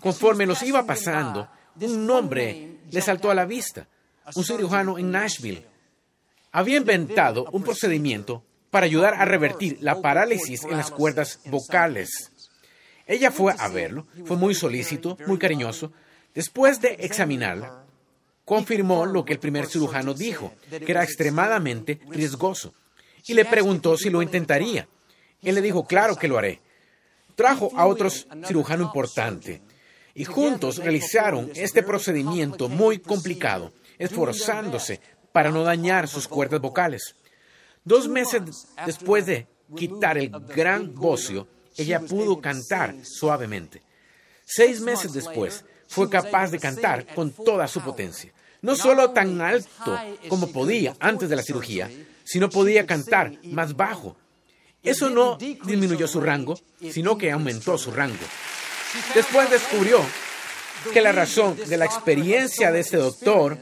Conforme 0.00 0.46
los 0.46 0.64
iba 0.64 0.84
pasando, 0.84 1.48
un 1.80 2.06
nombre 2.06 2.80
le 2.90 3.00
saltó 3.00 3.30
a 3.30 3.36
la 3.36 3.44
vista, 3.46 3.86
un 4.34 4.44
cirujano 4.44 4.98
en 4.98 5.12
Nashville. 5.12 5.64
Había 6.50 6.78
inventado 6.78 7.46
un 7.52 7.62
procedimiento 7.62 8.42
para 8.70 8.86
ayudar 8.86 9.14
a 9.14 9.24
revertir 9.24 9.78
la 9.80 10.02
parálisis 10.02 10.64
en 10.64 10.76
las 10.76 10.90
cuerdas 10.90 11.38
vocales. 11.44 12.32
Ella 13.06 13.30
fue 13.30 13.54
a 13.56 13.68
verlo, 13.68 14.08
fue 14.24 14.36
muy 14.36 14.56
solícito, 14.56 15.16
muy 15.28 15.38
cariñoso. 15.38 15.92
Después 16.34 16.80
de 16.80 16.96
examinarla, 16.98 17.84
confirmó 18.50 19.06
lo 19.06 19.24
que 19.24 19.34
el 19.34 19.38
primer 19.38 19.66
cirujano 19.66 20.12
dijo, 20.12 20.52
que 20.68 20.90
era 20.90 21.04
extremadamente 21.04 22.00
riesgoso, 22.08 22.74
y 23.28 23.34
le 23.34 23.44
preguntó 23.44 23.96
si 23.96 24.10
lo 24.10 24.22
intentaría. 24.22 24.88
Él 25.40 25.54
le 25.54 25.62
dijo, 25.62 25.86
claro 25.86 26.16
que 26.16 26.26
lo 26.26 26.36
haré. 26.36 26.60
Trajo 27.36 27.70
a 27.76 27.86
otro 27.86 28.10
cirujano 28.10 28.82
importante 28.82 29.62
y 30.14 30.24
juntos 30.24 30.78
realizaron 30.78 31.52
este 31.54 31.84
procedimiento 31.84 32.68
muy 32.68 32.98
complicado, 32.98 33.72
esforzándose 34.00 35.00
para 35.30 35.52
no 35.52 35.62
dañar 35.62 36.08
sus 36.08 36.26
cuerdas 36.26 36.60
vocales. 36.60 37.14
Dos 37.84 38.08
meses 38.08 38.66
después 38.84 39.26
de 39.26 39.46
quitar 39.76 40.18
el 40.18 40.28
gran 40.28 40.92
bocio, 40.92 41.46
ella 41.76 42.00
pudo 42.00 42.40
cantar 42.40 42.96
suavemente. 43.04 43.80
Seis 44.44 44.80
meses 44.80 45.12
después, 45.12 45.64
fue 45.86 46.10
capaz 46.10 46.50
de 46.50 46.58
cantar 46.58 47.14
con 47.14 47.30
toda 47.30 47.68
su 47.68 47.80
potencia. 47.80 48.32
No 48.62 48.76
solo 48.76 49.10
tan 49.10 49.40
alto 49.40 49.98
como 50.28 50.52
podía 50.52 50.94
antes 51.00 51.28
de 51.28 51.36
la 51.36 51.42
cirugía, 51.42 51.90
sino 52.24 52.50
podía 52.50 52.86
cantar 52.86 53.32
más 53.44 53.74
bajo. 53.74 54.16
Eso 54.82 55.10
no 55.10 55.36
disminuyó 55.36 56.06
su 56.06 56.20
rango, 56.20 56.58
sino 56.90 57.18
que 57.18 57.30
aumentó 57.30 57.76
su 57.76 57.90
rango. 57.90 58.24
Después 59.14 59.50
descubrió 59.50 60.00
que 60.92 61.00
la 61.00 61.12
razón 61.12 61.56
de 61.56 61.76
la 61.76 61.84
experiencia 61.84 62.72
de 62.72 62.80
este 62.80 62.96
doctor 62.96 63.58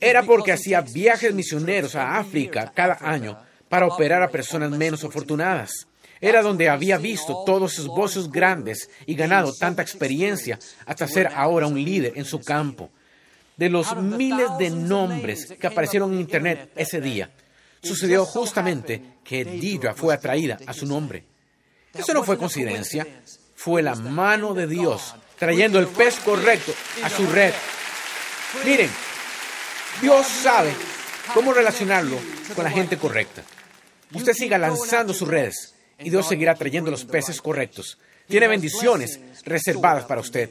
era 0.00 0.22
porque 0.22 0.52
hacía 0.52 0.80
viajes 0.80 1.34
misioneros 1.34 1.94
a 1.94 2.18
África 2.18 2.72
cada 2.74 2.98
año 3.00 3.38
para 3.68 3.86
operar 3.86 4.22
a 4.22 4.30
personas 4.30 4.70
menos 4.70 5.04
afortunadas. 5.04 5.86
Era 6.20 6.42
donde 6.42 6.68
había 6.68 6.98
visto 6.98 7.42
todos 7.44 7.72
sus 7.72 7.86
voces 7.86 8.30
grandes 8.30 8.90
y 9.06 9.14
ganado 9.14 9.52
tanta 9.52 9.82
experiencia 9.82 10.58
hasta 10.86 11.08
ser 11.08 11.28
ahora 11.34 11.66
un 11.66 11.82
líder 11.82 12.12
en 12.16 12.24
su 12.24 12.40
campo. 12.40 12.90
De 13.62 13.70
los 13.70 13.96
miles 13.96 14.48
de 14.58 14.70
nombres 14.70 15.54
que 15.56 15.68
aparecieron 15.68 16.12
en 16.12 16.18
Internet 16.18 16.72
ese 16.74 17.00
día, 17.00 17.30
sucedió 17.80 18.26
justamente 18.26 19.18
que 19.22 19.44
Didra 19.44 19.94
fue 19.94 20.12
atraída 20.12 20.58
a 20.66 20.72
su 20.72 20.84
nombre. 20.84 21.22
Eso 21.94 22.12
no 22.12 22.24
fue 22.24 22.36
coincidencia, 22.36 23.06
fue 23.54 23.80
la 23.80 23.94
mano 23.94 24.52
de 24.52 24.66
Dios 24.66 25.14
trayendo 25.38 25.78
el 25.78 25.86
pez 25.86 26.16
correcto 26.24 26.74
a 27.04 27.08
su 27.08 27.24
red. 27.28 27.52
Miren, 28.64 28.90
Dios 30.00 30.26
sabe 30.26 30.72
cómo 31.32 31.52
relacionarlo 31.52 32.18
con 32.56 32.64
la 32.64 32.70
gente 32.72 32.98
correcta. 32.98 33.44
Usted 34.12 34.32
siga 34.32 34.58
lanzando 34.58 35.14
sus 35.14 35.28
redes 35.28 35.76
y 36.00 36.10
Dios 36.10 36.26
seguirá 36.26 36.56
trayendo 36.56 36.90
los 36.90 37.04
peces 37.04 37.40
correctos. 37.40 37.96
Tiene 38.26 38.48
bendiciones 38.48 39.20
reservadas 39.44 40.04
para 40.06 40.20
usted. 40.20 40.50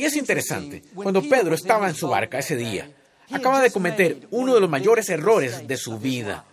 Y 0.00 0.06
es 0.06 0.16
interesante, 0.16 0.82
cuando 0.94 1.20
Pedro 1.20 1.54
estaba 1.54 1.86
en 1.86 1.94
su 1.94 2.08
barca 2.08 2.38
ese 2.38 2.56
día, 2.56 2.90
acaba 3.30 3.60
de 3.60 3.70
cometer 3.70 4.26
uno 4.30 4.54
de 4.54 4.60
los 4.62 4.70
mayores 4.70 5.10
errores 5.10 5.68
de 5.68 5.76
su 5.76 5.98
vida. 5.98 6.46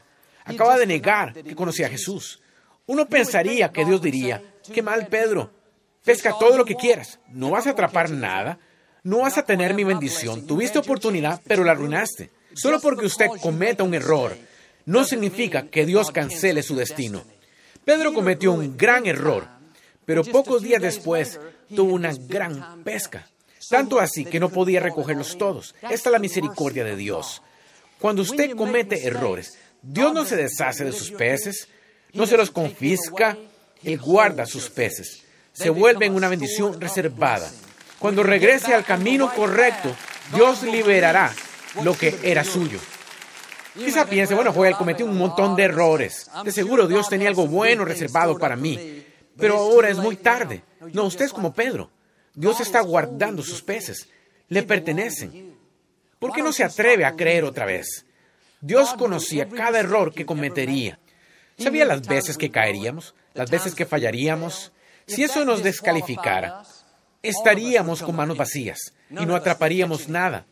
Acaba 0.43 0.77
de 0.77 0.86
negar 0.86 1.33
que 1.33 1.55
conocía 1.55 1.88
a 1.88 1.89
Jesús. 1.89 2.41
Uno 2.88 3.07
pensaría 3.07 3.71
que 3.71 3.86
Dios 3.86 4.01
diría, 4.01 4.43
qué 4.73 4.81
mal 4.81 5.07
Pedro, 5.07 5.49
pesca 6.03 6.36
todo 6.38 6.57
lo 6.57 6.65
que 6.65 6.75
quieras, 6.75 7.21
no 7.29 7.51
vas 7.51 7.67
a 7.67 7.69
atrapar 7.69 8.10
nada, 8.10 8.60
no 9.03 9.19
vas 9.19 9.38
a 9.38 9.45
tener 9.45 9.73
mi 9.73 9.86
bendición, 9.86 10.45
tuviste 10.45 10.79
oportunidad, 10.79 11.41
pero 11.47 11.63
la 11.63 11.71
arruinaste. 11.71 12.31
Solo 12.53 12.81
porque 12.81 13.05
usted 13.05 13.27
cometa 13.41 13.83
un 13.83 13.93
error, 13.93 14.36
no 14.83 15.05
significa 15.05 15.67
que 15.67 15.86
Dios 15.86 16.12
cancele 16.12 16.63
su 16.63 16.75
destino. 16.75 17.23
Pedro 17.86 18.13
cometió 18.13 18.51
un 18.51 18.75
gran 18.75 19.05
error, 19.05 19.47
pero 20.03 20.25
pocos 20.25 20.63
días 20.63 20.81
después 20.81 21.39
tuvo 21.73 21.93
una 21.93 22.12
gran 22.13 22.83
pesca. 22.83 23.25
Tanto 23.69 23.99
así 23.99 24.25
que 24.25 24.39
no 24.39 24.49
podía 24.49 24.80
recogerlos 24.80 25.38
todos. 25.38 25.75
Esta 25.82 26.10
es 26.10 26.12
la 26.12 26.19
misericordia 26.19 26.84
de 26.84 26.95
Dios. 26.95 27.41
Cuando 27.99 28.21
usted 28.21 28.56
comete 28.56 29.08
errores, 29.08 29.58
Dios 29.82 30.13
no 30.13 30.25
se 30.25 30.36
deshace 30.36 30.86
de 30.86 30.91
sus 30.91 31.12
peces, 31.12 31.67
no 32.13 32.25
se 32.25 32.38
los 32.38 32.51
confisca, 32.51 33.38
Él 33.84 33.99
guarda 33.99 34.45
sus 34.45 34.69
peces. 34.69 35.23
Se 35.53 35.69
vuelve 35.69 36.06
en 36.06 36.15
una 36.15 36.30
bendición 36.30 36.80
reservada. 36.80 37.49
Cuando 37.99 38.21
regrese 38.23 38.73
al 38.73 38.86
camino 38.86 39.34
correcto, 39.34 39.95
Dios 40.34 40.63
liberará 40.63 41.34
lo 41.84 41.97
que 41.97 42.15
era 42.23 42.43
suyo. 42.43 42.80
Quizá 43.75 44.06
piense, 44.06 44.34
bueno, 44.34 44.53
él 44.65 44.75
cometió 44.75 45.06
un 45.06 45.17
montón 45.17 45.56
de 45.56 45.63
errores. 45.63 46.30
De 46.43 46.51
seguro 46.51 46.88
Dios 46.88 47.10
tenía 47.10 47.30
algo 47.30 47.47
bueno 47.47 47.86
reservado 47.86 48.38
para 48.38 48.56
mí. 48.56 49.06
Pero 49.38 49.58
ahora 49.58 49.89
es 49.89 49.97
muy 49.97 50.15
tarde. 50.15 50.63
No, 50.93 51.06
usted 51.06 51.25
es 51.25 51.34
como 51.34 51.53
Pedro. 51.53 51.91
Dios 52.38 52.62
está 52.62 52.82
guardando 52.82 53.41
sus 53.41 53.63
peces. 53.63 54.08
Le 54.47 54.62
pertenecen. 54.62 55.58
¿Por 56.19 56.32
qué 56.32 56.43
no 56.43 56.54
se 56.54 56.63
atreve 56.63 57.04
a 57.04 57.15
creer 57.15 57.43
otra 57.43 57.65
vez? 57.65 58.06
Dios 58.62 58.93
conocía 58.93 59.50
cada 59.50 59.80
error 59.80 60.13
que 60.13 60.28
cometería. 60.28 61.00
Sabía 61.58 61.84
las 61.84 62.08
veces 62.08 62.38
que 62.38 62.52
caeríamos, 62.52 63.15
las 63.34 63.50
veces 63.50 63.73
que 63.73 63.88
fallaríamos. 63.88 64.71
Si 65.08 65.23
eso 65.23 65.45
nos 65.45 65.63
descalificara, 65.63 66.62
estaríamos 67.23 68.04
con 68.04 68.15
manos 68.15 68.38
vacías 68.38 68.93
y 69.10 69.26
no 69.26 69.36
atraparíamos 69.36 70.08
nada. 70.08 70.45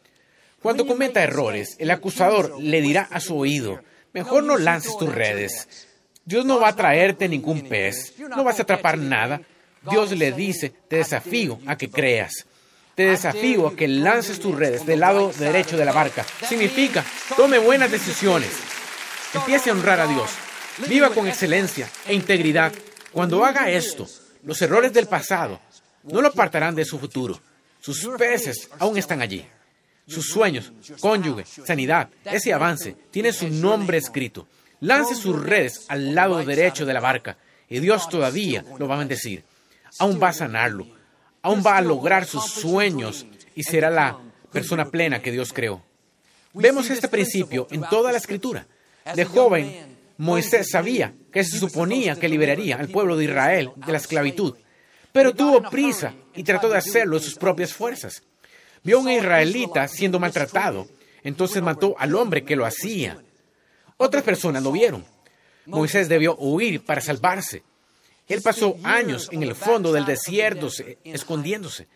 Cuando 0.63 0.87
cometa 0.87 1.21
errores, 1.21 1.75
el 1.77 1.91
acusador 1.91 2.59
le 2.59 2.81
dirá 2.81 3.07
a 3.11 3.19
su 3.19 3.37
oído, 3.37 3.79
mejor 4.11 4.43
no 4.43 4.57
lances 4.57 4.97
tus 4.97 5.13
redes. 5.13 5.87
Dios 6.25 6.45
no 6.45 6.59
va 6.59 6.69
a 6.69 6.75
traerte 6.75 7.29
ningún 7.29 7.69
pez, 7.69 8.15
no 8.17 8.43
vas 8.43 8.57
a 8.57 8.63
atrapar 8.63 8.97
nada. 8.97 9.41
Dios 9.89 10.11
le 10.11 10.31
dice, 10.31 10.73
te 10.87 10.97
desafío 10.97 11.59
a 11.65 11.77
que 11.77 11.89
creas. 11.89 12.45
Te 12.95 13.07
desafío 13.07 13.67
a 13.67 13.75
que 13.75 13.87
lances 13.87 14.39
tus 14.39 14.55
redes 14.55 14.85
del 14.85 15.01
lado 15.01 15.31
derecho 15.37 15.75
de 15.75 15.85
la 15.85 15.91
barca. 15.91 16.25
Significa, 16.47 17.03
tome 17.35 17.57
buenas 17.57 17.91
decisiones. 17.91 18.51
Empiece 19.33 19.69
a 19.69 19.73
honrar 19.73 19.99
a 19.99 20.07
Dios. 20.07 20.31
Viva 20.87 21.09
con 21.09 21.27
excelencia 21.27 21.89
e 22.07 22.13
integridad. 22.13 22.71
Cuando 23.11 23.43
haga 23.43 23.69
esto, 23.69 24.07
los 24.43 24.61
errores 24.61 24.93
del 24.93 25.07
pasado 25.07 25.59
no 26.03 26.21
lo 26.21 26.29
apartarán 26.29 26.75
de 26.75 26.85
su 26.85 26.97
futuro. 26.99 27.39
Sus 27.81 28.07
peces 28.17 28.69
aún 28.79 28.97
están 28.97 29.21
allí. 29.21 29.45
Sus 30.07 30.27
sueños, 30.27 30.71
cónyuge, 30.99 31.45
sanidad, 31.45 32.09
ese 32.23 32.53
avance, 32.53 32.95
tiene 33.11 33.33
su 33.33 33.49
nombre 33.49 33.97
escrito. 33.97 34.47
Lance 34.81 35.15
sus 35.15 35.41
redes 35.41 35.85
al 35.87 36.13
lado 36.13 36.43
derecho 36.43 36.85
de 36.85 36.93
la 36.93 36.99
barca 36.99 37.37
y 37.69 37.79
Dios 37.79 38.07
todavía 38.09 38.63
lo 38.77 38.87
va 38.87 38.95
a 38.95 38.99
bendecir. 38.99 39.43
Aún 39.99 40.19
va 40.21 40.29
a 40.29 40.33
sanarlo, 40.33 40.87
aún 41.41 41.63
va 41.65 41.77
a 41.77 41.81
lograr 41.81 42.25
sus 42.25 42.45
sueños 42.45 43.25
y 43.55 43.63
será 43.63 43.89
la 43.89 44.19
persona 44.51 44.85
plena 44.85 45.21
que 45.21 45.31
Dios 45.31 45.53
creó. 45.53 45.83
Vemos 46.53 46.89
este 46.89 47.07
principio 47.07 47.67
en 47.71 47.81
toda 47.89 48.11
la 48.11 48.17
escritura. 48.17 48.65
De 49.13 49.25
joven, 49.25 49.97
Moisés 50.17 50.69
sabía 50.71 51.13
que 51.31 51.43
se 51.43 51.59
suponía 51.59 52.15
que 52.15 52.29
liberaría 52.29 52.77
al 52.77 52.87
pueblo 52.87 53.17
de 53.17 53.25
Israel 53.25 53.71
de 53.75 53.91
la 53.91 53.97
esclavitud, 53.97 54.55
pero 55.11 55.33
tuvo 55.33 55.69
prisa 55.69 56.13
y 56.33 56.43
trató 56.43 56.69
de 56.69 56.77
hacerlo 56.77 57.17
de 57.17 57.23
sus 57.23 57.35
propias 57.35 57.73
fuerzas. 57.73 58.23
Vio 58.83 58.99
un 58.99 59.09
israelita 59.09 59.87
siendo 59.87 60.19
maltratado, 60.19 60.87
entonces 61.23 61.61
mató 61.61 61.95
al 61.97 62.15
hombre 62.15 62.43
que 62.43 62.55
lo 62.55 62.65
hacía. 62.65 63.17
Otras 63.97 64.23
personas 64.23 64.63
lo 64.63 64.71
vieron. 64.71 65.05
Moisés 65.65 66.07
debió 66.07 66.35
huir 66.37 66.85
para 66.85 67.01
salvarse. 67.01 67.63
Él 68.27 68.41
pasó 68.41 68.75
años 68.83 69.29
en 69.31 69.43
el 69.43 69.55
fondo 69.55 69.91
del 69.93 70.05
desierto 70.05 70.69
escondiéndose. 71.03 71.87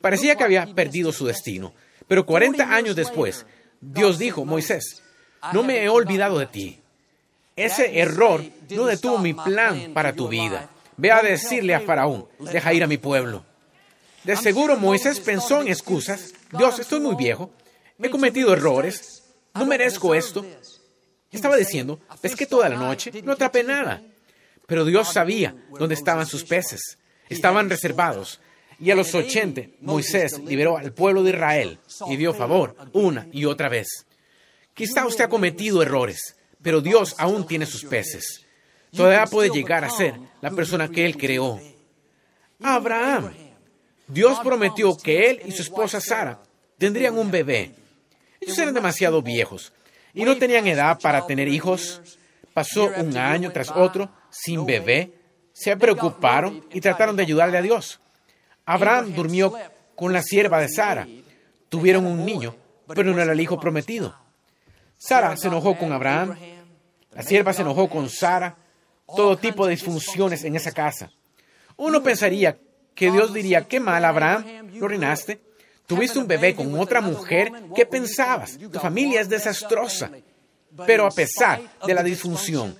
Parecía 0.00 0.36
que 0.36 0.44
había 0.44 0.66
perdido 0.74 1.12
su 1.12 1.26
destino. 1.26 1.72
Pero 2.06 2.26
40 2.26 2.74
años 2.74 2.96
después, 2.96 3.46
Dios 3.80 4.18
dijo, 4.18 4.44
Moisés, 4.44 5.02
no 5.52 5.62
me 5.62 5.82
he 5.82 5.88
olvidado 5.88 6.38
de 6.38 6.46
ti. 6.46 6.78
Ese 7.56 7.98
error 7.98 8.42
no 8.70 8.86
detuvo 8.86 9.18
mi 9.18 9.34
plan 9.34 9.92
para 9.92 10.12
tu 10.12 10.28
vida. 10.28 10.70
Ve 10.96 11.10
a 11.10 11.22
decirle 11.22 11.74
a 11.74 11.80
Faraón, 11.80 12.26
deja 12.38 12.72
ir 12.72 12.84
a 12.84 12.86
mi 12.86 12.98
pueblo. 12.98 13.44
De 14.24 14.36
seguro 14.36 14.76
Moisés 14.76 15.18
pensó 15.20 15.60
en 15.60 15.68
excusas. 15.68 16.32
Dios, 16.56 16.78
estoy 16.78 17.00
muy 17.00 17.16
viejo. 17.16 17.50
He 18.00 18.08
cometido 18.08 18.52
errores. 18.52 19.24
No 19.54 19.66
merezco 19.66 20.14
esto. 20.14 20.44
Estaba 21.30 21.56
diciendo, 21.56 21.98
es 22.22 22.36
que 22.36 22.46
toda 22.46 22.68
la 22.68 22.76
noche 22.76 23.10
no 23.24 23.32
atrapé 23.32 23.64
nada. 23.64 24.02
Pero 24.72 24.86
Dios 24.86 25.12
sabía 25.12 25.54
dónde 25.78 25.94
estaban 25.94 26.24
sus 26.24 26.44
peces. 26.44 26.96
Estaban 27.28 27.68
reservados. 27.68 28.40
Y 28.80 28.90
a 28.90 28.94
los 28.94 29.14
80, 29.14 29.64
Moisés 29.82 30.38
liberó 30.38 30.78
al 30.78 30.94
pueblo 30.94 31.22
de 31.22 31.32
Israel 31.32 31.78
y 32.08 32.16
dio 32.16 32.32
favor 32.32 32.74
una 32.94 33.28
y 33.32 33.44
otra 33.44 33.68
vez. 33.68 34.06
Quizá 34.72 35.04
usted 35.04 35.24
ha 35.24 35.28
cometido 35.28 35.82
errores, 35.82 36.36
pero 36.62 36.80
Dios 36.80 37.14
aún 37.18 37.46
tiene 37.46 37.66
sus 37.66 37.84
peces. 37.84 38.46
Todavía 38.96 39.26
puede 39.26 39.50
llegar 39.50 39.84
a 39.84 39.90
ser 39.90 40.14
la 40.40 40.50
persona 40.50 40.88
que 40.88 41.04
Él 41.04 41.18
creó. 41.18 41.60
Abraham 42.62 43.30
Dios 44.08 44.40
prometió 44.42 44.96
que 44.96 45.28
él 45.28 45.42
y 45.44 45.52
su 45.52 45.60
esposa 45.60 46.00
Sara 46.00 46.40
tendrían 46.78 47.18
un 47.18 47.30
bebé. 47.30 47.74
Ellos 48.40 48.56
eran 48.56 48.72
demasiado 48.72 49.20
viejos 49.20 49.70
y 50.14 50.24
no 50.24 50.38
tenían 50.38 50.66
edad 50.66 50.98
para 50.98 51.26
tener 51.26 51.46
hijos. 51.46 52.00
Pasó 52.54 52.90
un 52.96 53.18
año 53.18 53.52
tras 53.52 53.68
otro 53.70 54.21
sin 54.32 54.66
bebé. 54.66 55.12
Se 55.52 55.76
preocuparon 55.76 56.64
y 56.72 56.80
trataron 56.80 57.14
de 57.14 57.22
ayudarle 57.22 57.58
a 57.58 57.62
Dios. 57.62 58.00
Abraham 58.64 59.12
durmió 59.14 59.54
con 59.94 60.12
la 60.12 60.22
sierva 60.22 60.58
de 60.60 60.68
Sara. 60.68 61.06
Tuvieron 61.68 62.06
un 62.06 62.24
niño, 62.24 62.56
pero 62.88 63.12
no 63.12 63.22
era 63.22 63.32
el 63.32 63.40
hijo 63.40 63.60
prometido. 63.60 64.16
Sara 64.96 65.36
se 65.36 65.48
enojó 65.48 65.76
con 65.76 65.92
Abraham. 65.92 66.36
La 67.12 67.22
sierva 67.22 67.52
se 67.52 67.62
enojó 67.62 67.88
con 67.88 68.08
Sara. 68.08 68.56
Todo 69.06 69.36
tipo 69.36 69.66
de 69.66 69.72
disfunciones 69.72 70.44
en 70.44 70.56
esa 70.56 70.72
casa. 70.72 71.10
Uno 71.76 72.02
pensaría 72.02 72.58
que 72.94 73.10
Dios 73.10 73.32
diría, 73.32 73.66
qué 73.68 73.80
mal, 73.80 74.04
Abraham, 74.04 74.70
lo 74.74 74.88
reinaste. 74.88 75.40
Tuviste 75.86 76.18
un 76.18 76.26
bebé 76.26 76.54
con 76.54 76.78
otra 76.78 77.00
mujer. 77.00 77.52
¿Qué 77.74 77.84
pensabas? 77.84 78.56
Tu 78.56 78.78
familia 78.78 79.20
es 79.20 79.28
desastrosa. 79.28 80.10
Pero 80.86 81.06
a 81.06 81.10
pesar 81.10 81.60
de 81.86 81.94
la 81.94 82.02
disfunción, 82.02 82.74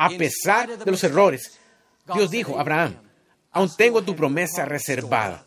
a 0.00 0.08
pesar 0.08 0.78
de 0.78 0.90
los 0.90 1.04
errores, 1.04 1.58
Dios 2.14 2.30
dijo, 2.30 2.58
Abraham, 2.58 2.96
aún 3.52 3.70
tengo 3.76 4.02
tu 4.02 4.16
promesa 4.16 4.64
reservada. 4.64 5.44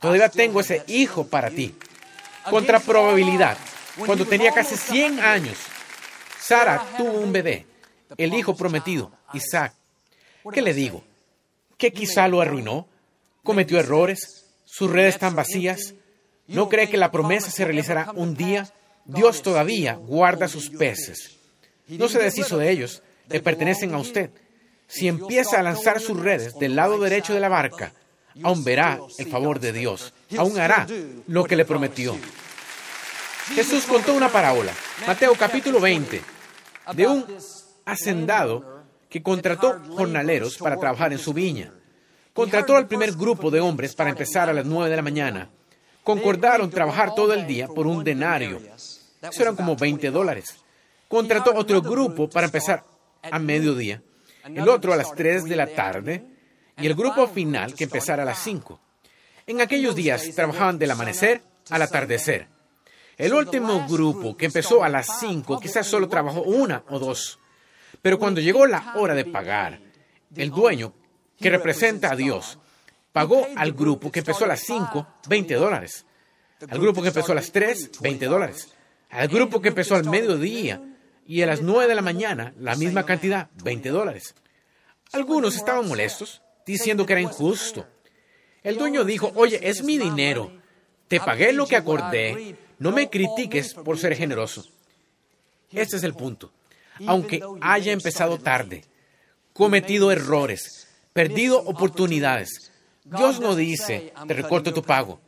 Todavía 0.00 0.28
tengo 0.28 0.60
ese 0.60 0.84
hijo 0.86 1.26
para 1.26 1.50
ti. 1.50 1.74
Contra 2.48 2.78
probabilidad, 2.78 3.58
cuando 4.06 4.24
tenía 4.24 4.52
casi 4.52 4.76
100 4.76 5.18
años, 5.18 5.58
Sara 6.38 6.86
tuvo 6.96 7.18
un 7.18 7.32
bebé, 7.32 7.66
el 8.16 8.34
hijo 8.34 8.54
prometido, 8.56 9.10
Isaac. 9.32 9.74
¿Qué 10.52 10.62
le 10.62 10.72
digo? 10.72 11.02
¿Que 11.76 11.92
quizá 11.92 12.28
lo 12.28 12.40
arruinó? 12.40 12.86
cometió 13.42 13.80
errores, 13.80 14.44
sus 14.66 14.90
redes 14.90 15.14
están 15.14 15.34
vacías, 15.34 15.94
no 16.46 16.68
cree 16.68 16.90
que 16.90 16.98
la 16.98 17.10
promesa 17.10 17.50
se 17.50 17.64
realizará 17.64 18.12
un 18.14 18.34
día, 18.34 18.70
Dios 19.06 19.40
todavía 19.40 19.94
guarda 19.94 20.48
sus 20.48 20.68
peces. 20.68 21.38
No 21.86 22.10
se 22.10 22.18
deshizo 22.18 22.58
de 22.58 22.70
ellos, 22.70 23.02
le 23.28 23.40
pertenecen 23.40 23.94
a 23.94 23.98
usted. 23.98 24.30
Si 24.86 25.06
empieza 25.06 25.60
a 25.60 25.62
lanzar 25.62 26.00
sus 26.00 26.18
redes 26.18 26.58
del 26.58 26.74
lado 26.74 26.98
derecho 26.98 27.34
de 27.34 27.40
la 27.40 27.48
barca, 27.48 27.92
aún 28.42 28.64
verá 28.64 28.98
el 29.18 29.26
favor 29.26 29.60
de 29.60 29.72
Dios, 29.72 30.12
aún 30.36 30.58
hará 30.58 30.86
lo 31.26 31.44
que 31.44 31.56
le 31.56 31.64
prometió. 31.64 32.16
Jesús 33.54 33.84
contó 33.84 34.14
una 34.14 34.28
parábola, 34.28 34.72
Mateo 35.06 35.34
capítulo 35.34 35.80
20, 35.80 36.22
de 36.94 37.06
un 37.06 37.24
hacendado 37.84 38.84
que 39.08 39.22
contrató 39.22 39.80
jornaleros 39.90 40.58
para 40.58 40.76
trabajar 40.76 41.12
en 41.12 41.18
su 41.18 41.32
viña. 41.32 41.72
Contrató 42.32 42.76
al 42.76 42.86
primer 42.86 43.12
grupo 43.12 43.50
de 43.50 43.60
hombres 43.60 43.94
para 43.94 44.10
empezar 44.10 44.48
a 44.48 44.52
las 44.52 44.64
nueve 44.64 44.90
de 44.90 44.96
la 44.96 45.02
mañana. 45.02 45.50
Concordaron 46.04 46.70
trabajar 46.70 47.14
todo 47.14 47.34
el 47.34 47.46
día 47.46 47.66
por 47.68 47.86
un 47.86 48.04
denario. 48.04 48.60
Eso 49.20 49.42
eran 49.42 49.56
como 49.56 49.76
20 49.76 50.10
dólares. 50.10 50.56
Contrató 51.08 51.54
otro 51.54 51.82
grupo 51.82 52.28
para 52.28 52.46
empezar 52.46 52.84
a 53.22 53.38
mediodía, 53.38 54.02
el 54.44 54.68
otro 54.68 54.92
a 54.92 54.96
las 54.96 55.14
3 55.14 55.44
de 55.44 55.56
la 55.56 55.66
tarde 55.66 56.24
y 56.76 56.86
el 56.86 56.94
grupo 56.94 57.26
final 57.26 57.74
que 57.74 57.84
empezara 57.84 58.22
a 58.22 58.26
las 58.26 58.38
5. 58.42 58.80
En 59.46 59.60
aquellos 59.60 59.94
días 59.94 60.30
trabajaban 60.34 60.78
del 60.78 60.90
amanecer 60.90 61.42
al 61.70 61.82
atardecer. 61.82 62.48
El 63.16 63.34
último 63.34 63.86
grupo 63.88 64.36
que 64.36 64.46
empezó 64.46 64.84
a 64.84 64.88
las 64.88 65.18
5 65.20 65.58
quizás 65.58 65.86
solo 65.86 66.08
trabajó 66.08 66.42
una 66.42 66.84
o 66.88 66.98
dos. 66.98 67.38
Pero 68.00 68.18
cuando 68.18 68.40
llegó 68.40 68.66
la 68.66 68.92
hora 68.94 69.14
de 69.14 69.24
pagar, 69.24 69.80
el 70.36 70.50
dueño 70.50 70.92
que 71.36 71.50
representa 71.50 72.12
a 72.12 72.16
Dios, 72.16 72.58
pagó 73.12 73.46
al 73.56 73.72
grupo 73.72 74.12
que 74.12 74.20
empezó 74.20 74.44
a 74.44 74.48
las 74.48 74.60
5, 74.60 75.06
20 75.28 75.54
dólares. 75.54 76.06
Al 76.68 76.78
grupo 76.78 77.02
que 77.02 77.08
empezó 77.08 77.32
a 77.32 77.36
las 77.36 77.50
3, 77.50 78.00
20 78.00 78.26
dólares. 78.26 78.68
Al 79.10 79.28
grupo 79.28 79.60
que 79.60 79.68
empezó 79.68 79.96
al 79.96 80.04
mediodía 80.04 80.80
y 81.28 81.42
a 81.42 81.46
las 81.46 81.60
9 81.60 81.88
de 81.88 81.94
la 81.94 82.00
mañana, 82.00 82.54
la 82.58 82.74
misma 82.74 83.04
cantidad, 83.04 83.50
20 83.62 83.90
dólares. 83.90 84.34
Algunos 85.12 85.56
estaban 85.56 85.86
molestos, 85.86 86.40
diciendo 86.64 87.04
que 87.04 87.12
era 87.12 87.20
injusto. 87.20 87.86
El 88.62 88.78
dueño 88.78 89.04
dijo, 89.04 89.30
oye, 89.34 89.60
es 89.62 89.82
mi 89.82 89.98
dinero. 89.98 90.50
Te 91.06 91.20
pagué 91.20 91.52
lo 91.52 91.66
que 91.66 91.76
acordé. 91.76 92.56
No 92.78 92.92
me 92.92 93.10
critiques 93.10 93.74
por 93.74 93.98
ser 93.98 94.16
generoso. 94.16 94.64
Este 95.70 95.98
es 95.98 96.02
el 96.02 96.14
punto. 96.14 96.50
Aunque 97.06 97.42
haya 97.60 97.92
empezado 97.92 98.38
tarde, 98.38 98.84
cometido 99.52 100.10
errores, 100.10 100.88
perdido 101.12 101.58
oportunidades. 101.62 102.72
Dios 103.04 103.38
no 103.38 103.54
dice, 103.54 104.14
te 104.26 104.32
recorto 104.32 104.72
tu 104.72 104.82
pago. 104.82 105.20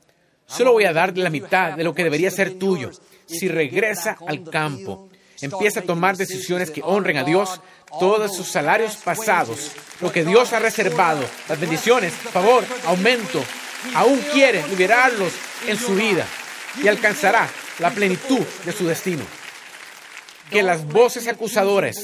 Solo 0.46 0.72
voy 0.72 0.84
a 0.84 0.94
darte 0.94 1.20
la 1.20 1.28
mitad 1.28 1.74
de 1.74 1.84
lo 1.84 1.94
que 1.94 2.04
debería 2.04 2.30
ser 2.30 2.58
tuyo. 2.58 2.90
Si 3.26 3.48
regresa 3.48 4.16
al 4.26 4.44
campo, 4.48 5.09
empieza 5.40 5.80
a 5.80 5.84
tomar 5.84 6.16
decisiones 6.16 6.70
que 6.70 6.82
honren 6.82 7.16
a 7.18 7.24
Dios, 7.24 7.60
todos 7.98 8.36
sus 8.36 8.48
salarios 8.48 8.96
pasados, 8.96 9.72
lo 10.00 10.12
que 10.12 10.24
Dios 10.24 10.52
ha 10.52 10.58
reservado, 10.58 11.24
las 11.48 11.58
bendiciones, 11.60 12.12
favor, 12.12 12.64
aumento, 12.86 13.42
aún 13.94 14.20
quiere 14.32 14.66
liberarlos 14.68 15.32
en 15.66 15.78
su 15.78 15.94
vida 15.94 16.26
y 16.82 16.88
alcanzará 16.88 17.48
la 17.78 17.90
plenitud 17.90 18.44
de 18.64 18.72
su 18.72 18.86
destino. 18.86 19.24
Que 20.50 20.62
las 20.62 20.84
voces 20.86 21.28
acusadoras 21.28 21.96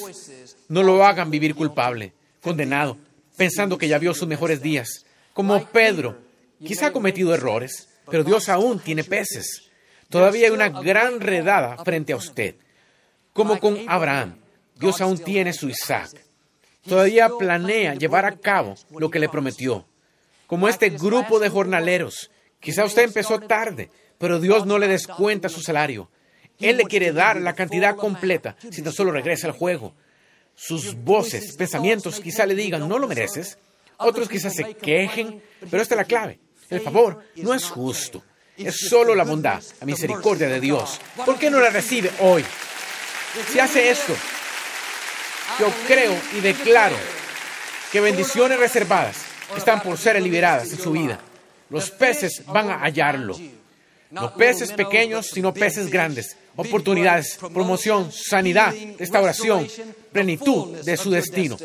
no 0.68 0.82
lo 0.82 1.04
hagan 1.04 1.30
vivir 1.30 1.54
culpable, 1.54 2.12
condenado, 2.40 2.96
pensando 3.36 3.76
que 3.76 3.88
ya 3.88 3.98
vio 3.98 4.14
sus 4.14 4.28
mejores 4.28 4.62
días. 4.62 5.04
Como 5.32 5.64
Pedro, 5.66 6.18
quizá 6.64 6.86
ha 6.86 6.92
cometido 6.92 7.34
errores, 7.34 7.88
pero 8.10 8.24
Dios 8.24 8.48
aún 8.48 8.78
tiene 8.78 9.04
peces. 9.04 9.70
Todavía 10.08 10.46
hay 10.46 10.52
una 10.52 10.68
gran 10.68 11.20
redada 11.20 11.76
frente 11.84 12.12
a 12.12 12.16
usted. 12.16 12.54
Como 13.36 13.60
con 13.60 13.78
Abraham, 13.86 14.38
Dios 14.74 15.00
aún 15.02 15.18
tiene 15.18 15.52
su 15.52 15.68
Isaac. 15.68 16.10
Todavía 16.88 17.28
planea 17.28 17.94
llevar 17.94 18.24
a 18.24 18.36
cabo 18.36 18.74
lo 18.98 19.10
que 19.10 19.18
le 19.18 19.28
prometió. 19.28 19.86
Como 20.46 20.68
este 20.68 20.90
grupo 20.90 21.38
de 21.38 21.50
jornaleros, 21.50 22.30
quizá 22.60 22.84
usted 22.84 23.02
empezó 23.02 23.38
tarde, 23.40 23.90
pero 24.18 24.40
Dios 24.40 24.64
no 24.64 24.78
le 24.78 24.88
descuenta 24.88 25.50
su 25.50 25.60
salario. 25.60 26.08
Él 26.58 26.78
le 26.78 26.84
quiere 26.84 27.12
dar 27.12 27.38
la 27.38 27.54
cantidad 27.54 27.94
completa 27.94 28.56
si 28.70 28.80
no 28.80 28.90
solo 28.90 29.12
regresa 29.12 29.48
al 29.48 29.52
juego. 29.52 29.94
Sus 30.54 30.94
voces, 30.94 31.56
pensamientos 31.56 32.20
quizá 32.20 32.46
le 32.46 32.54
digan, 32.54 32.88
no 32.88 32.98
lo 32.98 33.06
mereces. 33.06 33.58
Otros 33.98 34.28
quizás 34.28 34.54
se 34.54 34.74
quejen, 34.74 35.42
pero 35.70 35.82
esta 35.82 35.94
es 35.94 35.98
la 35.98 36.04
clave. 36.04 36.38
El 36.70 36.80
favor 36.80 37.22
no 37.36 37.52
es 37.52 37.64
justo. 37.66 38.22
Es 38.56 38.88
solo 38.88 39.14
la 39.14 39.24
bondad, 39.24 39.62
la 39.80 39.86
misericordia 39.86 40.48
de 40.48 40.60
Dios. 40.60 40.98
¿Por 41.26 41.38
qué 41.38 41.50
no 41.50 41.60
la 41.60 41.68
recibe 41.68 42.10
hoy? 42.20 42.42
Si 43.52 43.60
hace 43.60 43.90
esto, 43.90 44.14
yo 45.58 45.70
creo 45.86 46.16
y 46.36 46.40
declaro 46.40 46.96
que 47.92 48.00
bendiciones 48.00 48.58
reservadas 48.58 49.16
están 49.56 49.80
por 49.82 49.98
ser 49.98 50.20
liberadas 50.20 50.70
en 50.70 50.78
su 50.78 50.92
vida. 50.92 51.18
Los 51.70 51.90
peces 51.90 52.44
van 52.46 52.70
a 52.70 52.78
hallarlo. 52.80 53.36
No 54.10 54.34
peces 54.34 54.72
pequeños, 54.72 55.28
sino 55.32 55.52
peces 55.52 55.90
grandes. 55.90 56.36
Oportunidades, 56.56 57.38
promoción, 57.52 58.10
sanidad, 58.12 58.74
restauración, 58.98 59.68
plenitud 60.12 60.78
de 60.78 60.96
su 60.96 61.10
destino. 61.10 61.56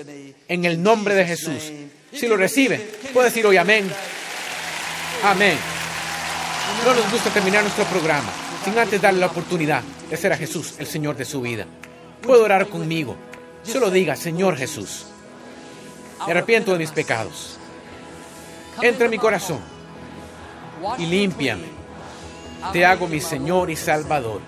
En 0.48 0.66
el 0.66 0.82
nombre 0.82 1.16
de 1.16 1.26
Jesús. 1.26 1.72
Si 2.14 2.28
lo 2.28 2.36
recibe, 2.36 2.78
puede 3.14 3.30
decir 3.30 3.46
hoy 3.46 3.58
amén. 3.58 3.90
Amén. 5.24 5.58
No 6.86 6.94
nos 6.94 7.12
gusta 7.12 7.30
terminar 7.30 7.64
nuestro 7.64 7.86
programa 7.86 8.30
sin 8.66 8.78
antes 8.78 9.02
darle 9.02 9.20
la 9.20 9.28
oportunidad 9.28 9.82
de 10.12 10.17
ser 10.17 10.34
a 10.34 10.38
Jesús 10.38 10.76
el 10.78 10.86
Señor 10.86 11.15
de 11.15 11.24
su 11.24 11.41
vida. 11.41 11.65
Puede 12.21 12.43
orar 12.43 12.67
conmigo. 12.67 13.15
Solo 13.63 13.89
diga, 13.89 14.15
Señor 14.17 14.58
Jesús, 14.58 15.06
me 16.26 16.34
arrepiento 16.34 16.74
de 16.74 16.80
mis 16.80 16.91
pecados. 16.91 17.58
Entra 18.82 19.06
en 19.06 19.12
mi 19.12 19.17
corazón 19.17 19.60
y 20.97 21.06
límpiame. 21.06 21.67
Te 22.74 22.86
hago 22.86 23.08
mi 23.08 23.21
Señor 23.21 23.69
y 23.69 23.76
Salvador. 23.78 24.41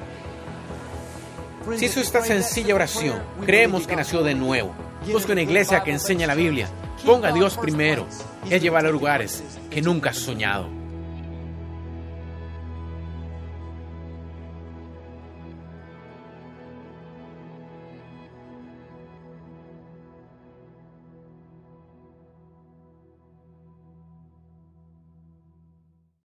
Si 1.78 1.86
hizo 1.86 2.02
esta 2.02 2.22
sencilla 2.24 2.76
oración, 2.76 3.24
creemos 3.46 3.88
que 3.88 3.96
nació 3.96 4.22
de 4.22 4.36
nuevo. 4.36 4.76
Busca 5.10 5.32
una 5.32 5.44
iglesia 5.44 5.82
que 5.82 5.92
enseña 5.92 6.28
la 6.28 6.36
Biblia. 6.36 6.68
Ponga 7.06 7.30
a 7.30 7.32
Dios 7.32 7.58
primero. 7.58 8.06
Él 8.50 8.62
lleva 8.62 8.80
a 8.80 8.84
lugares 8.84 9.44
que 9.70 9.82
nunca 9.82 10.10
has 10.10 10.18
soñado. 10.18 10.83